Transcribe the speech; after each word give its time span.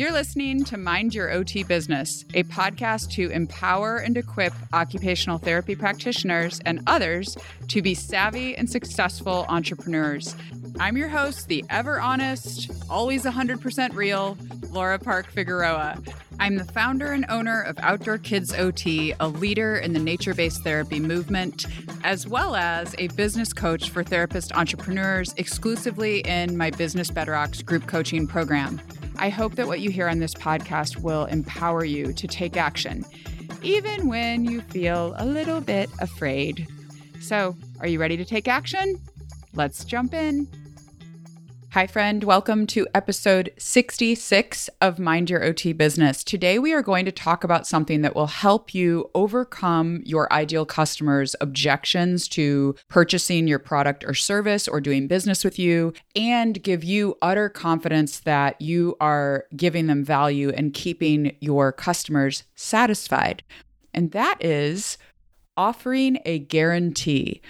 You're 0.00 0.12
listening 0.12 0.64
to 0.64 0.78
Mind 0.78 1.14
Your 1.14 1.30
OT 1.30 1.62
Business, 1.62 2.24
a 2.32 2.44
podcast 2.44 3.10
to 3.10 3.28
empower 3.28 3.98
and 3.98 4.16
equip 4.16 4.54
occupational 4.72 5.36
therapy 5.36 5.76
practitioners 5.76 6.58
and 6.64 6.80
others 6.86 7.36
to 7.68 7.82
be 7.82 7.92
savvy 7.92 8.56
and 8.56 8.70
successful 8.70 9.44
entrepreneurs. 9.50 10.34
I'm 10.78 10.96
your 10.96 11.08
host, 11.10 11.48
the 11.48 11.66
ever 11.68 12.00
honest, 12.00 12.70
always 12.88 13.24
100% 13.24 13.94
real, 13.94 14.38
Laura 14.70 14.98
Park 14.98 15.30
Figueroa. 15.32 15.98
I'm 16.38 16.56
the 16.56 16.64
founder 16.64 17.12
and 17.12 17.26
owner 17.28 17.60
of 17.60 17.78
Outdoor 17.80 18.16
Kids 18.16 18.54
OT, 18.54 19.12
a 19.20 19.28
leader 19.28 19.76
in 19.76 19.92
the 19.92 20.00
nature 20.00 20.32
based 20.32 20.64
therapy 20.64 20.98
movement, 20.98 21.66
as 22.04 22.26
well 22.26 22.56
as 22.56 22.94
a 22.96 23.08
business 23.08 23.52
coach 23.52 23.90
for 23.90 24.02
therapist 24.02 24.50
entrepreneurs 24.56 25.34
exclusively 25.36 26.20
in 26.20 26.56
my 26.56 26.70
Business 26.70 27.10
Betterrocks 27.10 27.62
group 27.62 27.86
coaching 27.86 28.26
program. 28.26 28.80
I 29.20 29.28
hope 29.28 29.56
that 29.56 29.66
what 29.66 29.80
you 29.80 29.90
hear 29.90 30.08
on 30.08 30.18
this 30.18 30.32
podcast 30.32 30.96
will 31.02 31.26
empower 31.26 31.84
you 31.84 32.14
to 32.14 32.26
take 32.26 32.56
action, 32.56 33.04
even 33.60 34.08
when 34.08 34.46
you 34.46 34.62
feel 34.62 35.14
a 35.18 35.26
little 35.26 35.60
bit 35.60 35.90
afraid. 36.00 36.66
So, 37.20 37.54
are 37.80 37.86
you 37.86 38.00
ready 38.00 38.16
to 38.16 38.24
take 38.24 38.48
action? 38.48 38.98
Let's 39.52 39.84
jump 39.84 40.14
in. 40.14 40.48
Hi, 41.72 41.86
friend. 41.86 42.24
Welcome 42.24 42.66
to 42.66 42.88
episode 42.96 43.52
66 43.56 44.68
of 44.80 44.98
Mind 44.98 45.30
Your 45.30 45.44
OT 45.44 45.72
Business. 45.72 46.24
Today, 46.24 46.58
we 46.58 46.72
are 46.72 46.82
going 46.82 47.04
to 47.04 47.12
talk 47.12 47.44
about 47.44 47.64
something 47.64 48.02
that 48.02 48.16
will 48.16 48.26
help 48.26 48.74
you 48.74 49.08
overcome 49.14 50.02
your 50.04 50.30
ideal 50.32 50.66
customers' 50.66 51.36
objections 51.40 52.26
to 52.30 52.74
purchasing 52.88 53.46
your 53.46 53.60
product 53.60 54.02
or 54.02 54.14
service 54.14 54.66
or 54.66 54.80
doing 54.80 55.06
business 55.06 55.44
with 55.44 55.60
you 55.60 55.92
and 56.16 56.60
give 56.60 56.82
you 56.82 57.16
utter 57.22 57.48
confidence 57.48 58.18
that 58.18 58.60
you 58.60 58.96
are 59.00 59.44
giving 59.54 59.86
them 59.86 60.04
value 60.04 60.48
and 60.50 60.74
keeping 60.74 61.36
your 61.38 61.70
customers 61.70 62.42
satisfied. 62.56 63.44
And 63.94 64.10
that 64.10 64.44
is 64.44 64.98
offering 65.56 66.18
a 66.24 66.40
guarantee. 66.40 67.40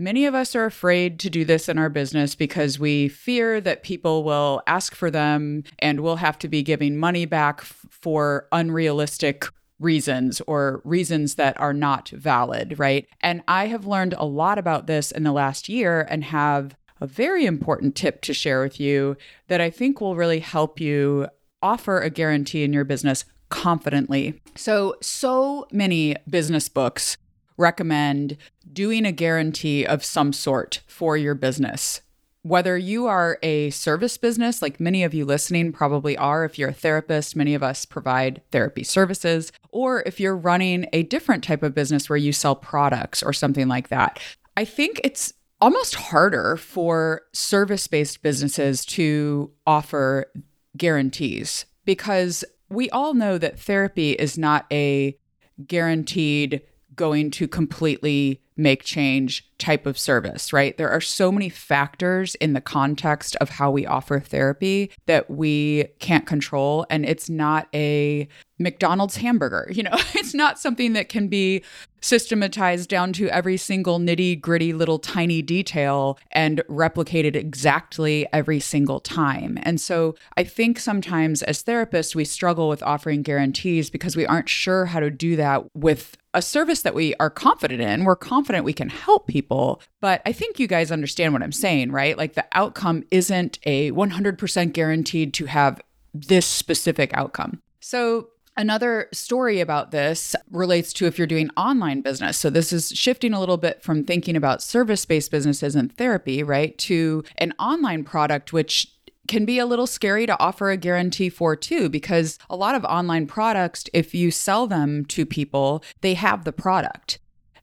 Many 0.00 0.24
of 0.24 0.34
us 0.34 0.56
are 0.56 0.64
afraid 0.64 1.20
to 1.20 1.28
do 1.28 1.44
this 1.44 1.68
in 1.68 1.76
our 1.76 1.90
business 1.90 2.34
because 2.34 2.78
we 2.78 3.06
fear 3.08 3.60
that 3.60 3.82
people 3.82 4.24
will 4.24 4.62
ask 4.66 4.94
for 4.94 5.10
them 5.10 5.62
and 5.78 6.00
we'll 6.00 6.16
have 6.16 6.38
to 6.38 6.48
be 6.48 6.62
giving 6.62 6.96
money 6.96 7.26
back 7.26 7.58
f- 7.60 7.84
for 7.90 8.48
unrealistic 8.50 9.44
reasons 9.78 10.40
or 10.46 10.80
reasons 10.84 11.34
that 11.34 11.60
are 11.60 11.74
not 11.74 12.08
valid, 12.08 12.78
right? 12.78 13.06
And 13.20 13.42
I 13.46 13.66
have 13.66 13.86
learned 13.86 14.14
a 14.14 14.24
lot 14.24 14.56
about 14.56 14.86
this 14.86 15.10
in 15.10 15.22
the 15.22 15.32
last 15.32 15.68
year 15.68 16.06
and 16.08 16.24
have 16.24 16.74
a 16.98 17.06
very 17.06 17.44
important 17.44 17.94
tip 17.94 18.22
to 18.22 18.32
share 18.32 18.62
with 18.62 18.80
you 18.80 19.18
that 19.48 19.60
I 19.60 19.68
think 19.68 20.00
will 20.00 20.16
really 20.16 20.40
help 20.40 20.80
you 20.80 21.28
offer 21.60 22.00
a 22.00 22.08
guarantee 22.08 22.64
in 22.64 22.72
your 22.72 22.84
business 22.84 23.26
confidently. 23.50 24.40
So, 24.56 24.96
so 25.02 25.66
many 25.70 26.16
business 26.26 26.70
books 26.70 27.18
recommend 27.56 28.36
doing 28.72 29.04
a 29.04 29.12
guarantee 29.12 29.84
of 29.84 30.04
some 30.04 30.32
sort 30.32 30.80
for 30.86 31.16
your 31.16 31.34
business. 31.34 32.00
Whether 32.42 32.78
you 32.78 33.06
are 33.06 33.38
a 33.42 33.68
service 33.70 34.16
business, 34.16 34.62
like 34.62 34.80
many 34.80 35.04
of 35.04 35.12
you 35.12 35.26
listening 35.26 35.72
probably 35.72 36.16
are, 36.16 36.44
if 36.44 36.58
you're 36.58 36.70
a 36.70 36.74
therapist, 36.74 37.36
many 37.36 37.54
of 37.54 37.62
us 37.62 37.84
provide 37.84 38.40
therapy 38.50 38.82
services, 38.82 39.52
or 39.70 40.02
if 40.06 40.18
you're 40.18 40.36
running 40.36 40.86
a 40.94 41.02
different 41.02 41.44
type 41.44 41.62
of 41.62 41.74
business 41.74 42.08
where 42.08 42.16
you 42.16 42.32
sell 42.32 42.56
products 42.56 43.22
or 43.22 43.34
something 43.34 43.68
like 43.68 43.88
that, 43.88 44.18
I 44.56 44.64
think 44.64 45.02
it's 45.04 45.34
almost 45.60 45.94
harder 45.94 46.56
for 46.56 47.22
service 47.32 47.86
based 47.86 48.22
businesses 48.22 48.86
to 48.86 49.50
offer 49.66 50.32
guarantees 50.76 51.66
because 51.84 52.44
we 52.70 52.88
all 52.90 53.14
know 53.14 53.36
that 53.36 53.58
therapy 53.58 54.12
is 54.12 54.38
not 54.38 54.64
a 54.72 55.18
guaranteed 55.66 56.62
going 57.00 57.30
to 57.30 57.48
completely 57.48 58.42
make 58.58 58.84
change 58.84 59.48
type 59.56 59.86
of 59.86 59.98
service, 59.98 60.52
right? 60.52 60.76
There 60.76 60.90
are 60.90 61.00
so 61.00 61.32
many 61.32 61.48
factors 61.48 62.34
in 62.34 62.52
the 62.52 62.60
context 62.60 63.34
of 63.36 63.48
how 63.48 63.70
we 63.70 63.86
offer 63.86 64.20
therapy 64.20 64.90
that 65.06 65.30
we 65.30 65.86
can't 65.98 66.26
control. 66.26 66.84
And 66.90 67.06
it's 67.06 67.30
not 67.30 67.68
a 67.74 68.28
McDonald's 68.58 69.16
hamburger, 69.16 69.66
you 69.72 69.82
know, 69.82 69.94
it's 70.14 70.34
not 70.34 70.58
something 70.58 70.92
that 70.92 71.08
can 71.08 71.28
be 71.28 71.64
systematized 72.02 72.90
down 72.90 73.14
to 73.14 73.28
every 73.30 73.56
single 73.56 73.98
nitty 73.98 74.38
gritty 74.38 74.74
little 74.74 74.98
tiny 74.98 75.40
detail 75.40 76.18
and 76.32 76.62
replicated 76.68 77.34
exactly 77.34 78.26
every 78.30 78.60
single 78.60 79.00
time. 79.00 79.58
And 79.62 79.80
so 79.80 80.16
I 80.36 80.44
think 80.44 80.78
sometimes 80.78 81.42
as 81.42 81.62
therapists, 81.62 82.14
we 82.14 82.26
struggle 82.26 82.68
with 82.68 82.82
offering 82.82 83.22
guarantees 83.22 83.88
because 83.88 84.16
we 84.16 84.26
aren't 84.26 84.50
sure 84.50 84.84
how 84.84 85.00
to 85.00 85.10
do 85.10 85.36
that 85.36 85.64
with 85.74 86.18
a 86.32 86.42
service 86.42 86.82
that 86.82 86.94
we 86.94 87.14
are 87.16 87.30
confident 87.30 87.80
in. 87.80 88.04
We're 88.04 88.16
confident 88.16 88.64
we 88.64 88.72
can 88.72 88.88
help 88.88 89.26
people. 89.26 89.80
But 90.00 90.22
I 90.24 90.32
think 90.32 90.58
you 90.58 90.66
guys 90.66 90.92
understand 90.92 91.32
what 91.32 91.42
I'm 91.42 91.52
saying, 91.52 91.90
right? 91.90 92.16
Like 92.16 92.34
the 92.34 92.46
outcome 92.52 93.04
isn't 93.10 93.58
a 93.64 93.90
100% 93.92 94.72
guaranteed 94.72 95.34
to 95.34 95.46
have 95.46 95.80
this 96.14 96.46
specific 96.46 97.10
outcome. 97.14 97.62
So 97.80 98.28
Another 98.56 99.08
story 99.12 99.60
about 99.60 99.90
this 99.90 100.36
relates 100.50 100.92
to 100.94 101.06
if 101.06 101.16
you're 101.16 101.26
doing 101.26 101.50
online 101.56 102.02
business. 102.02 102.36
So, 102.36 102.50
this 102.50 102.74
is 102.74 102.90
shifting 102.90 103.32
a 103.32 103.40
little 103.40 103.56
bit 103.56 103.82
from 103.82 104.04
thinking 104.04 104.36
about 104.36 104.60
service 104.60 105.06
based 105.06 105.30
businesses 105.30 105.74
and 105.76 105.90
therapy, 105.96 106.42
right, 106.42 106.76
to 106.78 107.24
an 107.38 107.54
online 107.58 108.04
product, 108.04 108.52
which 108.52 108.92
can 109.28 109.44
be 109.44 109.58
a 109.58 109.66
little 109.66 109.86
scary 109.86 110.26
to 110.26 110.38
offer 110.40 110.70
a 110.70 110.76
guarantee 110.76 111.28
for 111.28 111.54
too, 111.54 111.88
because 111.88 112.38
a 112.48 112.56
lot 112.56 112.74
of 112.74 112.84
online 112.84 113.26
products, 113.26 113.84
if 113.92 114.14
you 114.14 114.30
sell 114.30 114.66
them 114.66 115.04
to 115.06 115.24
people, 115.24 115.84
they 116.00 116.14
have 116.14 116.44
the 116.44 116.52
product. 116.52 117.18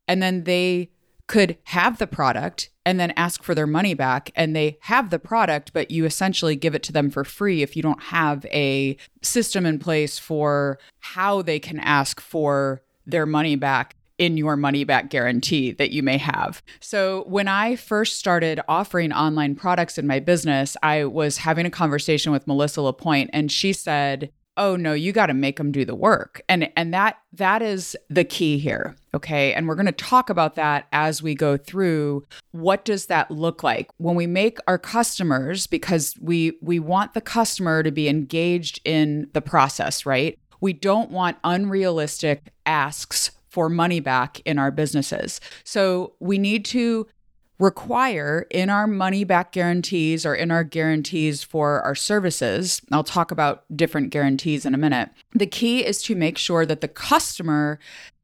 And 0.07 0.21
then 0.21 0.45
they 0.45 0.91
could 1.27 1.57
have 1.65 1.97
the 1.97 2.07
product 2.07 2.69
and 2.85 2.99
then 2.99 3.11
ask 3.17 3.43
for 3.43 3.53
their 3.53 3.67
money 3.67 3.93
back 3.93 4.31
and 4.33 4.55
they 4.55 4.77
have 4.83 5.09
the 5.09 5.19
product 5.19 5.73
but 5.73 5.91
you 5.91 6.05
essentially 6.05 6.55
give 6.55 6.73
it 6.73 6.83
to 6.83 6.93
them 6.93 7.09
for 7.09 7.25
free 7.25 7.61
if 7.61 7.75
you 7.75 7.83
don't 7.83 8.01
have 8.01 8.45
a 8.45 8.95
system 9.21 9.65
in 9.65 9.77
place 9.77 10.17
for 10.17 10.79
how 10.99 11.41
they 11.41 11.59
can 11.59 11.79
ask 11.81 12.21
for 12.21 12.81
their 13.05 13.25
money 13.25 13.57
back 13.57 13.96
in 14.17 14.37
your 14.37 14.55
money 14.55 14.83
back 14.83 15.09
guarantee 15.09 15.71
that 15.73 15.91
you 15.91 16.03
may 16.03 16.17
have. 16.17 16.61
So, 16.79 17.23
when 17.27 17.47
I 17.47 17.75
first 17.75 18.19
started 18.19 18.59
offering 18.67 19.11
online 19.11 19.55
products 19.55 19.97
in 19.97 20.07
my 20.07 20.19
business, 20.19 20.75
I 20.83 21.05
was 21.05 21.37
having 21.37 21.65
a 21.65 21.71
conversation 21.71 22.31
with 22.31 22.47
Melissa 22.47 22.81
Lapointe 22.81 23.29
and 23.33 23.51
she 23.51 23.73
said, 23.73 24.31
oh 24.57 24.75
no 24.75 24.93
you 24.93 25.13
got 25.13 25.27
to 25.27 25.33
make 25.33 25.57
them 25.57 25.71
do 25.71 25.85
the 25.85 25.95
work. 25.95 26.41
And 26.49 26.69
and 26.75 26.93
that 26.93 27.17
that 27.33 27.61
is 27.61 27.95
the 28.09 28.23
key 28.23 28.57
here 28.57 28.95
okay? 29.13 29.53
And 29.53 29.67
we're 29.67 29.75
going 29.75 29.87
to 29.87 29.91
talk 29.91 30.29
about 30.29 30.55
that 30.55 30.87
as 30.91 31.23
we 31.23 31.33
go 31.33 31.57
through. 31.57 32.23
What 32.51 32.85
does 32.85 33.07
that 33.07 33.31
look 33.31 33.63
like? 33.63 33.89
When 33.97 34.15
we 34.15 34.27
make 34.27 34.59
our 34.67 34.77
customers 34.77 35.65
because 35.65 36.13
we 36.21 36.57
we 36.61 36.79
want 36.79 37.13
the 37.13 37.21
customer 37.21 37.83
to 37.83 37.91
be 37.91 38.09
engaged 38.09 38.79
in 38.85 39.29
the 39.33 39.41
process 39.41 40.05
right? 40.05 40.37
We 40.59 40.73
don't 40.73 41.11
want 41.11 41.37
unrealistic 41.43 42.51
asks 42.65 43.31
for 43.49 43.69
money 43.69 43.99
back 43.99 44.39
in 44.41 44.57
our 44.59 44.71
businesses 44.71 45.39
so 45.63 46.13
we 46.19 46.37
need 46.37 46.65
to 46.65 47.07
require 47.59 48.45
in 48.51 48.69
our 48.69 48.85
money 48.87 49.23
back 49.23 49.51
guarantees 49.51 50.25
or 50.25 50.35
in 50.35 50.51
our 50.51 50.63
guarantees 50.63 51.43
for 51.43 51.81
our 51.81 51.95
services. 51.95 52.81
I'll 52.91 53.03
talk 53.03 53.31
about 53.31 53.63
different 53.75 54.11
guarantees 54.11 54.65
in 54.65 54.75
a 54.75 54.77
minute. 54.77 55.09
The 55.33 55.47
key 55.47 55.85
is 55.85 56.01
to 56.03 56.15
make 56.15 56.37
sure 56.37 56.65
that 56.65 56.81
the 56.81 56.87
customer 56.87 57.79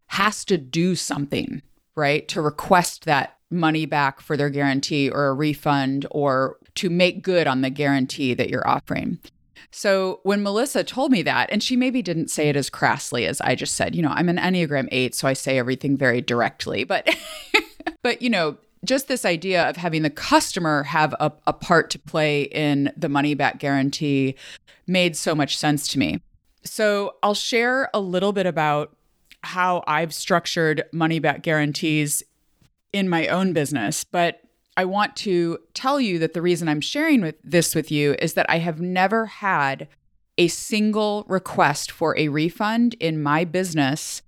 has 0.08 0.46
to 0.46 0.58
do 0.58 0.96
something, 0.96 1.64
right, 1.96 2.28
to 2.28 2.42
request 2.42 3.06
that 3.06 3.38
money 3.50 3.86
back 3.86 4.20
for 4.20 4.38
their 4.38 4.50
guarantee 4.50 5.10
or 5.10 5.28
a 5.28 5.34
refund 5.34 6.06
or 6.12 6.58
to 6.76 6.90
make 6.90 7.24
good 7.24 7.48
on 7.48 7.62
the 7.62 7.70
guarantee 7.70 8.34
that 8.34 8.50
you're 8.50 8.68
offering. 8.68 9.20
So 9.72 10.20
when 10.24 10.44
Melissa 10.44 10.84
told 10.84 11.12
me 11.12 11.22
that, 11.24 11.50
and 11.52 11.62
she 11.62 11.76
maybe 11.76 12.02
didn't 12.02 12.30
say 12.30 12.50
it 12.50 12.56
as 12.56 12.70
crassly 12.70 13.26
as 13.26 13.42
I 13.42 13.56
just 13.56 13.76
said, 13.76 13.96
you 13.96 14.02
know, 14.02 14.12
I'm 14.12 14.30
an 14.30 14.38
Enneagram 14.38 14.88
8, 14.92 15.16
so 15.16 15.28
I 15.28 15.34
say 15.34 15.58
everything 15.58 15.98
very 15.98 16.22
directly, 16.22 16.84
but 16.84 17.14
but 18.04 18.22
you 18.22 18.30
know, 18.30 18.58
just 18.86 19.08
this 19.08 19.26
idea 19.26 19.68
of 19.70 19.78
having 19.78 20.02
the 20.02 20.10
customer 20.10 20.84
have 20.84 21.14
a, 21.20 21.32
a 21.48 21.54
part 21.54 21.90
to 21.92 22.00
play 22.00 22.44
in 22.44 22.92
the 22.98 23.10
money 23.10 23.34
back 23.34 23.60
guarantee 23.60 24.36
made 24.88 25.16
so 25.16 25.34
much 25.34 25.58
sense 25.58 25.88
to 25.90 26.00
me. 26.00 26.20
So 26.64 27.16
I'll 27.24 27.34
share 27.34 27.90
a 27.94 28.00
little 28.00 28.34
bit 28.34 28.46
about 28.46 28.96
how 29.42 29.84
I've 29.88 30.14
structured 30.14 30.84
money 30.92 31.20
back 31.20 31.44
guarantees 31.44 32.24
in 32.92 33.10
my 33.10 33.28
own 33.28 33.54
business, 33.54 34.04
but 34.04 34.42
I 34.76 34.86
want 34.86 35.16
to 35.18 35.60
tell 35.74 36.02
you 36.02 36.20
that 36.20 36.34
the 36.34 36.42
reason 36.42 36.68
I'm 36.68 36.82
sharing 36.82 37.22
with 37.22 37.36
this 37.44 37.76
with 37.76 37.92
you 37.92 38.16
is 38.20 38.34
that 38.34 38.50
I 38.50 38.58
have 38.58 38.82
never 38.82 39.28
had 39.28 39.88
a 40.38 40.48
single 40.48 41.26
request 41.28 41.92
for 41.92 42.18
a 42.18 42.28
refund 42.28 42.96
in 43.00 43.22
my 43.22 43.46
business 43.46 44.24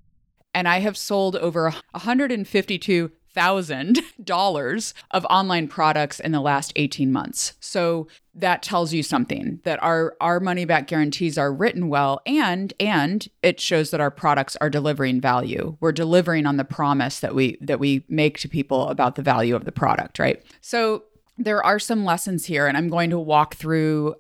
and 0.54 0.68
I 0.68 0.80
have 0.80 0.96
sold 0.96 1.36
over 1.36 1.72
152 1.92 3.12
$100,000 3.36 4.94
of 5.12 5.26
online 5.26 5.68
products 5.68 6.20
in 6.20 6.32
the 6.32 6.42
last 6.42 6.74
18 6.76 7.12
months. 7.12 7.54
So 7.60 8.08
that 8.34 8.62
tells 8.62 8.94
you 8.94 9.02
something 9.02 9.62
that 9.64 9.82
our 9.82 10.16
our 10.20 10.40
money 10.40 10.66
back 10.66 10.88
guarantees 10.88 11.38
are 11.38 11.54
written 11.54 11.88
well 11.88 12.22
and 12.26 12.74
and 12.80 13.28
it 13.42 13.60
shows 13.62 13.92
that 13.92 14.02
our 14.02 14.12
products 14.12 14.58
are 14.58 14.70
delivering 14.70 15.22
value. 15.22 15.78
We're 15.80 15.94
delivering 15.94 16.46
on 16.46 16.58
the 16.58 16.66
promise 16.66 17.20
that 17.22 17.34
we 17.34 17.58
that 17.62 17.80
we 17.80 18.04
make 18.10 18.38
to 18.40 18.50
people 18.50 18.90
about 18.90 19.16
the 19.16 19.22
value 19.22 19.56
of 19.56 19.64
the 19.64 19.72
product, 19.72 20.20
right? 20.20 20.44
So 20.62 21.04
there 21.38 21.64
are 21.64 21.80
some 21.80 22.04
lessons 22.06 22.46
here 22.46 22.68
and 22.68 22.78
I'm 22.78 22.90
going 22.90 23.10
to 23.10 23.20
walk 23.20 23.56
through 23.56 24.16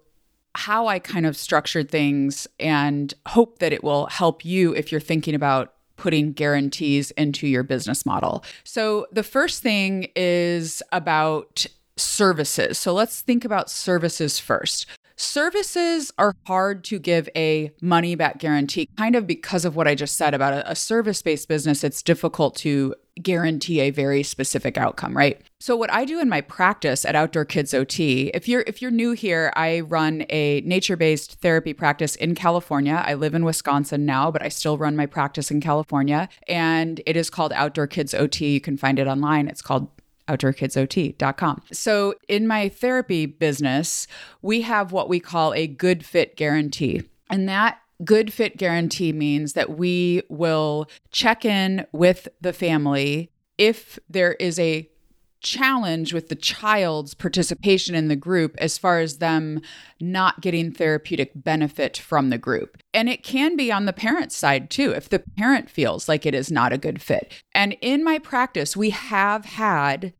how 0.55 0.87
I 0.87 0.99
kind 0.99 1.25
of 1.25 1.35
structured 1.35 1.91
things 1.91 2.47
and 2.59 3.13
hope 3.27 3.59
that 3.59 3.73
it 3.73 3.83
will 3.83 4.05
help 4.07 4.45
you 4.45 4.73
if 4.73 4.91
you're 4.91 5.01
thinking 5.01 5.35
about 5.35 5.74
putting 5.97 6.33
guarantees 6.33 7.11
into 7.11 7.47
your 7.47 7.63
business 7.63 8.05
model. 8.05 8.43
So, 8.63 9.07
the 9.11 9.23
first 9.23 9.61
thing 9.63 10.09
is 10.15 10.81
about 10.91 11.65
services. 11.97 12.77
So, 12.77 12.93
let's 12.93 13.21
think 13.21 13.45
about 13.45 13.69
services 13.69 14.39
first. 14.39 14.87
Services 15.17 16.11
are 16.17 16.35
hard 16.45 16.83
to 16.85 16.99
give 16.99 17.29
a 17.35 17.71
money 17.81 18.15
back 18.15 18.37
guarantee, 18.37 18.89
kind 18.97 19.15
of 19.15 19.25
because 19.25 19.63
of 19.63 19.75
what 19.75 19.87
I 19.87 19.95
just 19.95 20.17
said 20.17 20.33
about 20.33 20.53
a, 20.53 20.71
a 20.71 20.75
service 20.75 21.21
based 21.21 21.47
business. 21.47 21.85
It's 21.85 22.01
difficult 22.01 22.55
to 22.57 22.95
guarantee 23.21 23.79
a 23.79 23.91
very 23.91 24.23
specific 24.23 24.77
outcome, 24.77 25.15
right? 25.15 25.41
So 25.61 25.77
what 25.77 25.89
I 25.91 26.03
do 26.03 26.19
in 26.19 26.27
my 26.27 26.41
practice 26.41 27.05
at 27.05 27.15
Outdoor 27.15 27.45
Kids 27.45 27.73
OT, 27.73 28.29
if 28.33 28.49
you're 28.49 28.65
if 28.67 28.81
you're 28.81 28.91
new 28.91 29.13
here, 29.13 29.53
I 29.55 29.79
run 29.81 30.25
a 30.29 30.61
nature-based 30.65 31.39
therapy 31.39 31.73
practice 31.73 32.17
in 32.17 32.35
California. 32.35 33.01
I 33.05 33.13
live 33.13 33.33
in 33.33 33.45
Wisconsin 33.45 34.05
now, 34.05 34.31
but 34.31 34.43
I 34.43 34.49
still 34.49 34.77
run 34.77 34.97
my 34.97 35.05
practice 35.05 35.49
in 35.49 35.61
California, 35.61 36.27
and 36.49 37.01
it 37.05 37.15
is 37.15 37.29
called 37.29 37.53
Outdoor 37.53 37.87
Kids 37.87 38.13
OT. 38.13 38.53
You 38.53 38.61
can 38.61 38.75
find 38.75 38.99
it 38.99 39.07
online. 39.07 39.47
It's 39.47 39.61
called 39.61 39.89
outdoorkidsot.com. 40.27 41.61
So, 41.71 42.15
in 42.27 42.47
my 42.47 42.69
therapy 42.69 43.25
business, 43.25 44.07
we 44.41 44.61
have 44.61 44.91
what 44.91 45.09
we 45.09 45.19
call 45.19 45.53
a 45.53 45.67
good 45.67 46.05
fit 46.05 46.35
guarantee. 46.35 47.03
And 47.29 47.47
that 47.49 47.79
good 48.03 48.33
fit 48.33 48.57
guarantee 48.57 49.13
means 49.13 49.53
that 49.53 49.77
we 49.77 50.23
will 50.29 50.89
check 51.11 51.45
in 51.45 51.85
with 51.91 52.27
the 52.41 52.53
family 52.53 53.31
if 53.57 53.97
there 54.09 54.33
is 54.33 54.59
a 54.59 54.89
challenge 55.45 56.13
with 56.13 56.27
the 56.27 56.35
child's 56.35 57.13
participation 57.13 57.95
in 57.95 58.09
the 58.09 58.15
group 58.17 58.55
as 58.57 58.77
far 58.77 58.99
as 58.99 59.19
them 59.19 59.61
not 60.01 60.41
getting 60.41 60.71
therapeutic 60.71 61.31
benefit 61.35 61.95
from 61.95 62.29
the 62.29 62.37
group. 62.37 62.77
And 62.93 63.07
it 63.07 63.23
can 63.23 63.55
be 63.55 63.71
on 63.71 63.85
the 63.85 63.93
parent's 63.93 64.35
side 64.35 64.69
too, 64.69 64.91
if 64.91 65.07
the 65.07 65.19
parent 65.19 65.69
feels 65.69 66.09
like 66.09 66.25
it 66.25 66.35
is 66.35 66.51
not 66.51 66.73
a 66.73 66.77
good 66.77 67.01
fit. 67.01 67.31
And 67.53 67.77
in 67.79 68.03
my 68.03 68.19
practice, 68.19 68.75
we 68.75 68.89
have 68.89 69.45
had 69.45 70.13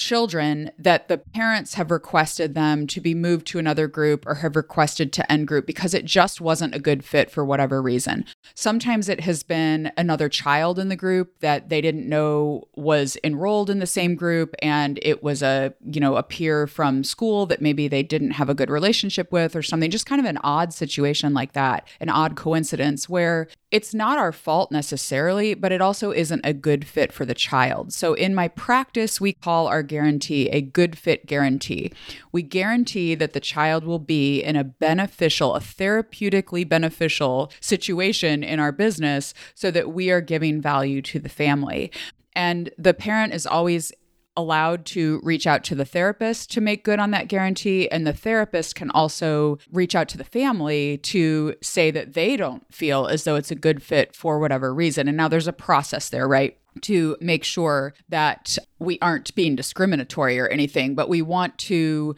children 0.00 0.70
that 0.78 1.08
the 1.08 1.18
parents 1.18 1.74
have 1.74 1.90
requested 1.90 2.54
them 2.54 2.86
to 2.86 3.02
be 3.02 3.14
moved 3.14 3.46
to 3.46 3.58
another 3.58 3.86
group 3.86 4.26
or 4.26 4.36
have 4.36 4.56
requested 4.56 5.12
to 5.12 5.30
end 5.30 5.46
group 5.46 5.66
because 5.66 5.92
it 5.92 6.06
just 6.06 6.40
wasn't 6.40 6.74
a 6.74 6.78
good 6.78 7.04
fit 7.04 7.30
for 7.30 7.44
whatever 7.44 7.82
reason. 7.82 8.24
Sometimes 8.54 9.10
it 9.10 9.20
has 9.20 9.42
been 9.42 9.92
another 9.98 10.30
child 10.30 10.78
in 10.78 10.88
the 10.88 10.96
group 10.96 11.38
that 11.40 11.68
they 11.68 11.82
didn't 11.82 12.08
know 12.08 12.66
was 12.74 13.18
enrolled 13.22 13.68
in 13.68 13.78
the 13.78 13.86
same 13.86 14.14
group 14.14 14.54
and 14.62 14.98
it 15.02 15.22
was 15.22 15.42
a, 15.42 15.74
you 15.84 16.00
know, 16.00 16.16
a 16.16 16.22
peer 16.22 16.66
from 16.66 17.04
school 17.04 17.44
that 17.44 17.60
maybe 17.60 17.86
they 17.86 18.02
didn't 18.02 18.32
have 18.32 18.48
a 18.48 18.54
good 18.54 18.70
relationship 18.70 19.30
with 19.30 19.54
or 19.54 19.62
something, 19.62 19.90
just 19.90 20.06
kind 20.06 20.20
of 20.20 20.26
an 20.26 20.38
odd 20.38 20.72
situation 20.72 21.34
like 21.34 21.52
that, 21.52 21.86
an 22.00 22.08
odd 22.08 22.36
coincidence 22.36 23.06
where 23.06 23.48
it's 23.70 23.94
not 23.94 24.18
our 24.18 24.32
fault 24.32 24.72
necessarily, 24.72 25.54
but 25.54 25.70
it 25.70 25.80
also 25.80 26.10
isn't 26.10 26.40
a 26.44 26.52
good 26.52 26.86
fit 26.86 27.12
for 27.12 27.24
the 27.24 27.34
child. 27.34 27.92
So 27.92 28.14
in 28.14 28.34
my 28.34 28.48
practice, 28.48 29.20
we 29.20 29.32
call 29.32 29.68
our 29.68 29.82
guarantee 29.82 30.48
a 30.48 30.60
good 30.60 30.98
fit 30.98 31.26
guarantee. 31.26 31.92
We 32.32 32.42
guarantee 32.42 33.14
that 33.14 33.32
the 33.32 33.40
child 33.40 33.84
will 33.84 34.00
be 34.00 34.42
in 34.42 34.56
a 34.56 34.64
beneficial, 34.64 35.54
a 35.54 35.60
therapeutically 35.60 36.68
beneficial 36.68 37.52
situation 37.60 38.42
in 38.42 38.58
our 38.58 38.72
business 38.72 39.34
so 39.54 39.70
that 39.70 39.92
we 39.92 40.10
are 40.10 40.20
giving 40.20 40.60
value 40.60 41.00
to 41.02 41.20
the 41.20 41.28
family. 41.28 41.92
And 42.34 42.70
the 42.78 42.94
parent 42.94 43.34
is 43.34 43.46
always 43.46 43.92
allowed 44.40 44.84
to 44.86 45.20
reach 45.22 45.46
out 45.46 45.64
to 45.64 45.74
the 45.74 45.84
therapist 45.84 46.50
to 46.52 46.60
make 46.60 46.84
good 46.84 46.98
on 46.98 47.10
that 47.12 47.28
guarantee. 47.28 47.88
And 47.90 48.06
the 48.06 48.12
therapist 48.12 48.74
can 48.74 48.90
also 48.90 49.58
reach 49.70 49.94
out 49.94 50.08
to 50.08 50.18
the 50.18 50.24
family 50.24 50.98
to 50.98 51.54
say 51.62 51.90
that 51.90 52.14
they 52.14 52.36
don't 52.36 52.64
feel 52.74 53.06
as 53.06 53.24
though 53.24 53.36
it's 53.36 53.50
a 53.50 53.56
good 53.56 53.82
fit 53.82 54.14
for 54.14 54.38
whatever 54.38 54.74
reason. 54.74 55.08
And 55.08 55.16
now 55.16 55.28
there's 55.28 55.48
a 55.48 55.52
process 55.52 56.08
there, 56.08 56.26
right? 56.26 56.56
To 56.82 57.16
make 57.20 57.44
sure 57.44 57.94
that 58.08 58.56
we 58.78 58.98
aren't 59.02 59.34
being 59.34 59.56
discriminatory 59.56 60.38
or 60.38 60.48
anything, 60.48 60.94
but 60.94 61.08
we 61.08 61.22
want 61.22 61.58
to 61.58 62.14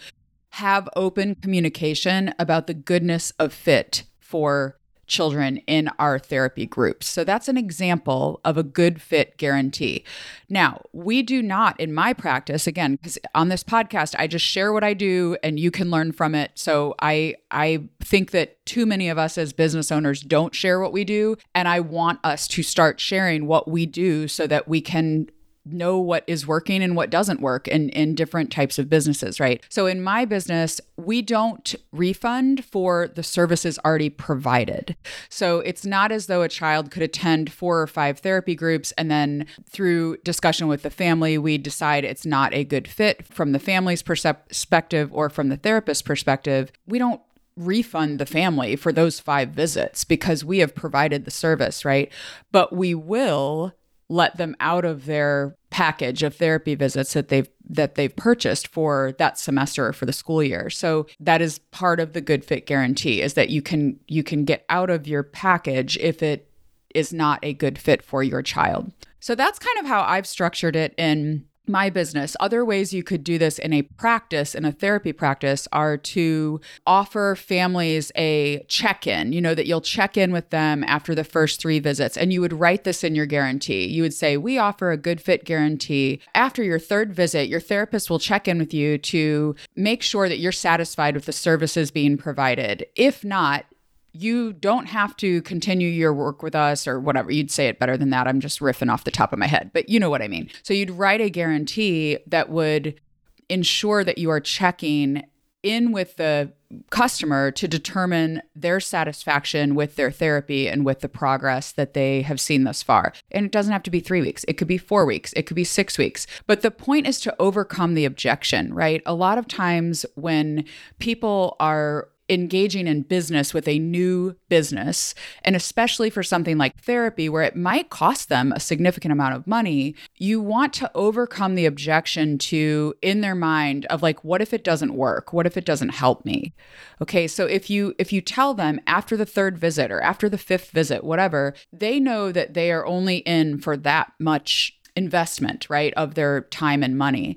have 0.50 0.88
open 0.94 1.34
communication 1.36 2.34
about 2.38 2.66
the 2.66 2.74
goodness 2.74 3.32
of 3.38 3.52
fit 3.52 4.04
for 4.20 4.76
children 5.12 5.58
in 5.66 5.90
our 5.98 6.18
therapy 6.18 6.64
groups. 6.66 7.06
So 7.06 7.22
that's 7.22 7.46
an 7.46 7.58
example 7.58 8.40
of 8.44 8.56
a 8.56 8.62
good 8.62 9.00
fit 9.00 9.36
guarantee. 9.36 10.04
Now, 10.48 10.80
we 10.92 11.22
do 11.22 11.42
not 11.42 11.78
in 11.78 11.92
my 11.92 12.14
practice 12.14 12.66
again 12.66 12.96
because 12.96 13.18
on 13.34 13.50
this 13.50 13.62
podcast 13.62 14.14
I 14.18 14.26
just 14.26 14.44
share 14.44 14.72
what 14.72 14.82
I 14.82 14.94
do 14.94 15.36
and 15.42 15.60
you 15.60 15.70
can 15.70 15.90
learn 15.90 16.12
from 16.12 16.34
it. 16.34 16.52
So 16.54 16.94
I 17.00 17.34
I 17.50 17.84
think 18.00 18.30
that 18.30 18.64
too 18.64 18.86
many 18.86 19.10
of 19.10 19.18
us 19.18 19.36
as 19.36 19.52
business 19.52 19.92
owners 19.92 20.22
don't 20.22 20.54
share 20.54 20.80
what 20.80 20.92
we 20.92 21.04
do 21.04 21.36
and 21.54 21.68
I 21.68 21.80
want 21.80 22.18
us 22.24 22.48
to 22.48 22.62
start 22.62 22.98
sharing 22.98 23.46
what 23.46 23.68
we 23.68 23.84
do 23.84 24.26
so 24.28 24.46
that 24.46 24.66
we 24.66 24.80
can 24.80 25.28
know 25.64 25.98
what 25.98 26.24
is 26.26 26.46
working 26.46 26.82
and 26.82 26.96
what 26.96 27.10
doesn't 27.10 27.40
work 27.40 27.68
in, 27.68 27.88
in 27.90 28.14
different 28.14 28.50
types 28.50 28.78
of 28.78 28.90
businesses, 28.90 29.38
right? 29.38 29.62
So 29.68 29.86
in 29.86 30.02
my 30.02 30.24
business, 30.24 30.80
we 30.96 31.22
don't 31.22 31.74
refund 31.92 32.64
for 32.64 33.08
the 33.08 33.22
services 33.22 33.78
already 33.84 34.10
provided. 34.10 34.96
So 35.28 35.60
it's 35.60 35.84
not 35.84 36.10
as 36.10 36.26
though 36.26 36.42
a 36.42 36.48
child 36.48 36.90
could 36.90 37.02
attend 37.02 37.52
four 37.52 37.80
or 37.80 37.86
five 37.86 38.18
therapy 38.18 38.54
groups 38.54 38.92
and 38.92 39.10
then 39.10 39.46
through 39.68 40.16
discussion 40.18 40.68
with 40.68 40.82
the 40.82 40.90
family, 40.90 41.38
we 41.38 41.58
decide 41.58 42.04
it's 42.04 42.26
not 42.26 42.52
a 42.52 42.64
good 42.64 42.88
fit 42.88 43.26
from 43.26 43.52
the 43.52 43.58
family's 43.58 44.02
perspective 44.02 45.10
or 45.12 45.30
from 45.30 45.48
the 45.48 45.56
therapist's 45.56 46.02
perspective. 46.02 46.72
We 46.86 46.98
don't 46.98 47.20
refund 47.56 48.18
the 48.18 48.26
family 48.26 48.76
for 48.76 48.92
those 48.92 49.20
five 49.20 49.50
visits 49.50 50.04
because 50.04 50.44
we 50.44 50.58
have 50.58 50.74
provided 50.74 51.24
the 51.24 51.30
service, 51.30 51.84
right? 51.84 52.10
But 52.50 52.74
we 52.74 52.94
will 52.94 53.74
let 54.12 54.36
them 54.36 54.54
out 54.60 54.84
of 54.84 55.06
their 55.06 55.56
package 55.70 56.22
of 56.22 56.36
therapy 56.36 56.74
visits 56.74 57.14
that 57.14 57.28
they've 57.28 57.48
that 57.68 57.94
they've 57.94 58.14
purchased 58.14 58.68
for 58.68 59.14
that 59.18 59.38
semester 59.38 59.88
or 59.88 59.92
for 59.92 60.04
the 60.04 60.12
school 60.12 60.42
year. 60.42 60.68
So 60.68 61.06
that 61.18 61.40
is 61.40 61.58
part 61.70 61.98
of 61.98 62.12
the 62.12 62.20
good 62.20 62.44
fit 62.44 62.66
guarantee 62.66 63.22
is 63.22 63.34
that 63.34 63.48
you 63.48 63.62
can 63.62 63.98
you 64.06 64.22
can 64.22 64.44
get 64.44 64.64
out 64.68 64.90
of 64.90 65.08
your 65.08 65.22
package 65.22 65.96
if 65.98 66.22
it 66.22 66.50
is 66.94 67.12
not 67.12 67.38
a 67.42 67.54
good 67.54 67.78
fit 67.78 68.02
for 68.02 68.22
your 68.22 68.42
child. 68.42 68.92
So 69.18 69.34
that's 69.34 69.58
kind 69.58 69.78
of 69.78 69.86
how 69.86 70.02
I've 70.02 70.26
structured 70.26 70.76
it 70.76 70.94
in 70.98 71.46
my 71.66 71.90
business. 71.90 72.36
Other 72.40 72.64
ways 72.64 72.92
you 72.92 73.02
could 73.02 73.24
do 73.24 73.38
this 73.38 73.58
in 73.58 73.72
a 73.72 73.82
practice, 73.82 74.54
in 74.54 74.64
a 74.64 74.72
therapy 74.72 75.12
practice, 75.12 75.68
are 75.72 75.96
to 75.96 76.60
offer 76.86 77.36
families 77.36 78.10
a 78.16 78.64
check 78.68 79.06
in, 79.06 79.32
you 79.32 79.40
know, 79.40 79.54
that 79.54 79.66
you'll 79.66 79.80
check 79.80 80.16
in 80.16 80.32
with 80.32 80.50
them 80.50 80.84
after 80.84 81.14
the 81.14 81.24
first 81.24 81.60
three 81.60 81.78
visits. 81.78 82.16
And 82.16 82.32
you 82.32 82.40
would 82.40 82.52
write 82.52 82.84
this 82.84 83.04
in 83.04 83.14
your 83.14 83.26
guarantee. 83.26 83.86
You 83.86 84.02
would 84.02 84.14
say, 84.14 84.36
We 84.36 84.58
offer 84.58 84.90
a 84.90 84.96
good 84.96 85.20
fit 85.20 85.44
guarantee. 85.44 86.20
After 86.34 86.62
your 86.62 86.78
third 86.78 87.14
visit, 87.14 87.48
your 87.48 87.60
therapist 87.60 88.10
will 88.10 88.18
check 88.18 88.48
in 88.48 88.58
with 88.58 88.74
you 88.74 88.98
to 88.98 89.54
make 89.76 90.02
sure 90.02 90.28
that 90.28 90.38
you're 90.38 90.52
satisfied 90.52 91.14
with 91.14 91.26
the 91.26 91.32
services 91.32 91.90
being 91.90 92.16
provided. 92.16 92.86
If 92.96 93.24
not, 93.24 93.66
you 94.12 94.52
don't 94.52 94.86
have 94.86 95.16
to 95.18 95.42
continue 95.42 95.88
your 95.88 96.12
work 96.12 96.42
with 96.42 96.54
us 96.54 96.86
or 96.86 97.00
whatever. 97.00 97.30
You'd 97.30 97.50
say 97.50 97.68
it 97.68 97.78
better 97.78 97.96
than 97.96 98.10
that. 98.10 98.28
I'm 98.28 98.40
just 98.40 98.60
riffing 98.60 98.90
off 98.92 99.04
the 99.04 99.10
top 99.10 99.32
of 99.32 99.38
my 99.38 99.46
head, 99.46 99.70
but 99.72 99.88
you 99.88 99.98
know 99.98 100.10
what 100.10 100.22
I 100.22 100.28
mean. 100.28 100.50
So 100.62 100.74
you'd 100.74 100.90
write 100.90 101.20
a 101.20 101.30
guarantee 101.30 102.18
that 102.26 102.50
would 102.50 103.00
ensure 103.48 104.04
that 104.04 104.18
you 104.18 104.30
are 104.30 104.40
checking 104.40 105.24
in 105.62 105.92
with 105.92 106.16
the 106.16 106.52
customer 106.90 107.50
to 107.50 107.68
determine 107.68 108.42
their 108.56 108.80
satisfaction 108.80 109.74
with 109.74 109.96
their 109.96 110.10
therapy 110.10 110.68
and 110.68 110.84
with 110.84 111.00
the 111.00 111.08
progress 111.08 111.72
that 111.72 111.94
they 111.94 112.22
have 112.22 112.40
seen 112.40 112.64
thus 112.64 112.82
far. 112.82 113.12
And 113.30 113.46
it 113.46 113.52
doesn't 113.52 113.72
have 113.72 113.82
to 113.84 113.90
be 113.90 114.00
three 114.00 114.20
weeks, 114.20 114.44
it 114.48 114.54
could 114.54 114.68
be 114.68 114.78
four 114.78 115.04
weeks, 115.04 115.32
it 115.34 115.42
could 115.42 115.54
be 115.54 115.64
six 115.64 115.98
weeks. 115.98 116.26
But 116.46 116.62
the 116.62 116.70
point 116.70 117.06
is 117.06 117.20
to 117.20 117.36
overcome 117.38 117.94
the 117.94 118.04
objection, 118.04 118.72
right? 118.74 119.02
A 119.06 119.14
lot 119.14 119.38
of 119.38 119.46
times 119.46 120.06
when 120.14 120.64
people 120.98 121.56
are 121.60 122.08
engaging 122.28 122.86
in 122.86 123.02
business 123.02 123.52
with 123.52 123.68
a 123.68 123.78
new 123.78 124.34
business, 124.48 125.14
and 125.42 125.54
especially 125.54 126.08
for 126.08 126.22
something 126.22 126.56
like 126.56 126.76
therapy, 126.80 127.28
where 127.28 127.42
it 127.42 127.56
might 127.56 127.90
cost 127.90 128.28
them 128.28 128.52
a 128.52 128.60
significant 128.60 129.12
amount 129.12 129.34
of 129.34 129.46
money, 129.46 129.94
you 130.16 130.40
want 130.40 130.72
to 130.72 130.90
overcome 130.94 131.54
the 131.54 131.66
objection 131.66 132.38
to 132.38 132.94
in 133.02 133.20
their 133.20 133.34
mind 133.34 133.84
of 133.86 134.02
like, 134.02 134.24
what 134.24 134.40
if 134.40 134.52
it 134.52 134.64
doesn't 134.64 134.94
work? 134.94 135.32
What 135.32 135.46
if 135.46 135.56
it 135.56 135.64
doesn't 135.64 135.90
help 135.90 136.24
me? 136.24 136.54
Okay, 137.00 137.26
so 137.26 137.46
if 137.46 137.68
you 137.68 137.94
if 137.98 138.12
you 138.12 138.20
tell 138.20 138.54
them 138.54 138.80
after 138.86 139.16
the 139.16 139.26
third 139.26 139.58
visit 139.58 139.90
or 139.90 140.00
after 140.00 140.28
the 140.28 140.38
fifth 140.38 140.70
visit, 140.70 141.04
whatever, 141.04 141.54
they 141.72 142.00
know 142.00 142.32
that 142.32 142.54
they 142.54 142.72
are 142.72 142.86
only 142.86 143.18
in 143.18 143.58
for 143.58 143.76
that 143.76 144.12
much 144.18 144.78
investment, 144.96 145.68
right, 145.68 145.92
of 145.94 146.14
their 146.14 146.42
time 146.42 146.82
and 146.82 146.96
money. 146.96 147.36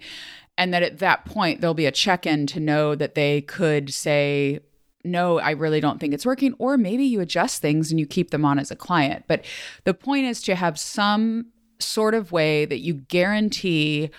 And 0.57 0.73
that 0.73 0.83
at 0.83 0.99
that 0.99 1.25
point, 1.25 1.59
there'll 1.59 1.73
be 1.73 1.85
a 1.85 1.91
check 1.91 2.25
in 2.25 2.47
to 2.47 2.61
know 2.61 2.95
that 2.95 3.15
they 3.15 3.41
could 3.41 3.93
say, 3.93 4.61
no, 5.05 5.39
I 5.39 5.51
really 5.51 5.79
don't 5.79 5.99
think 5.99 6.13
it's 6.13 6.25
working. 6.25 6.55
Or 6.57 6.77
maybe 6.77 7.03
you 7.03 7.21
adjust 7.21 7.61
things 7.61 7.91
and 7.91 7.99
you 7.99 8.05
keep 8.05 8.31
them 8.31 8.43
on 8.45 8.59
as 8.59 8.71
a 8.71 8.75
client. 8.75 9.25
But 9.27 9.45
the 9.83 9.93
point 9.93 10.25
is 10.25 10.41
to 10.43 10.55
have 10.55 10.79
some 10.79 11.47
sort 11.79 12.13
of 12.13 12.31
way 12.31 12.65
that 12.65 12.79
you 12.79 12.93
guarantee 12.93 14.09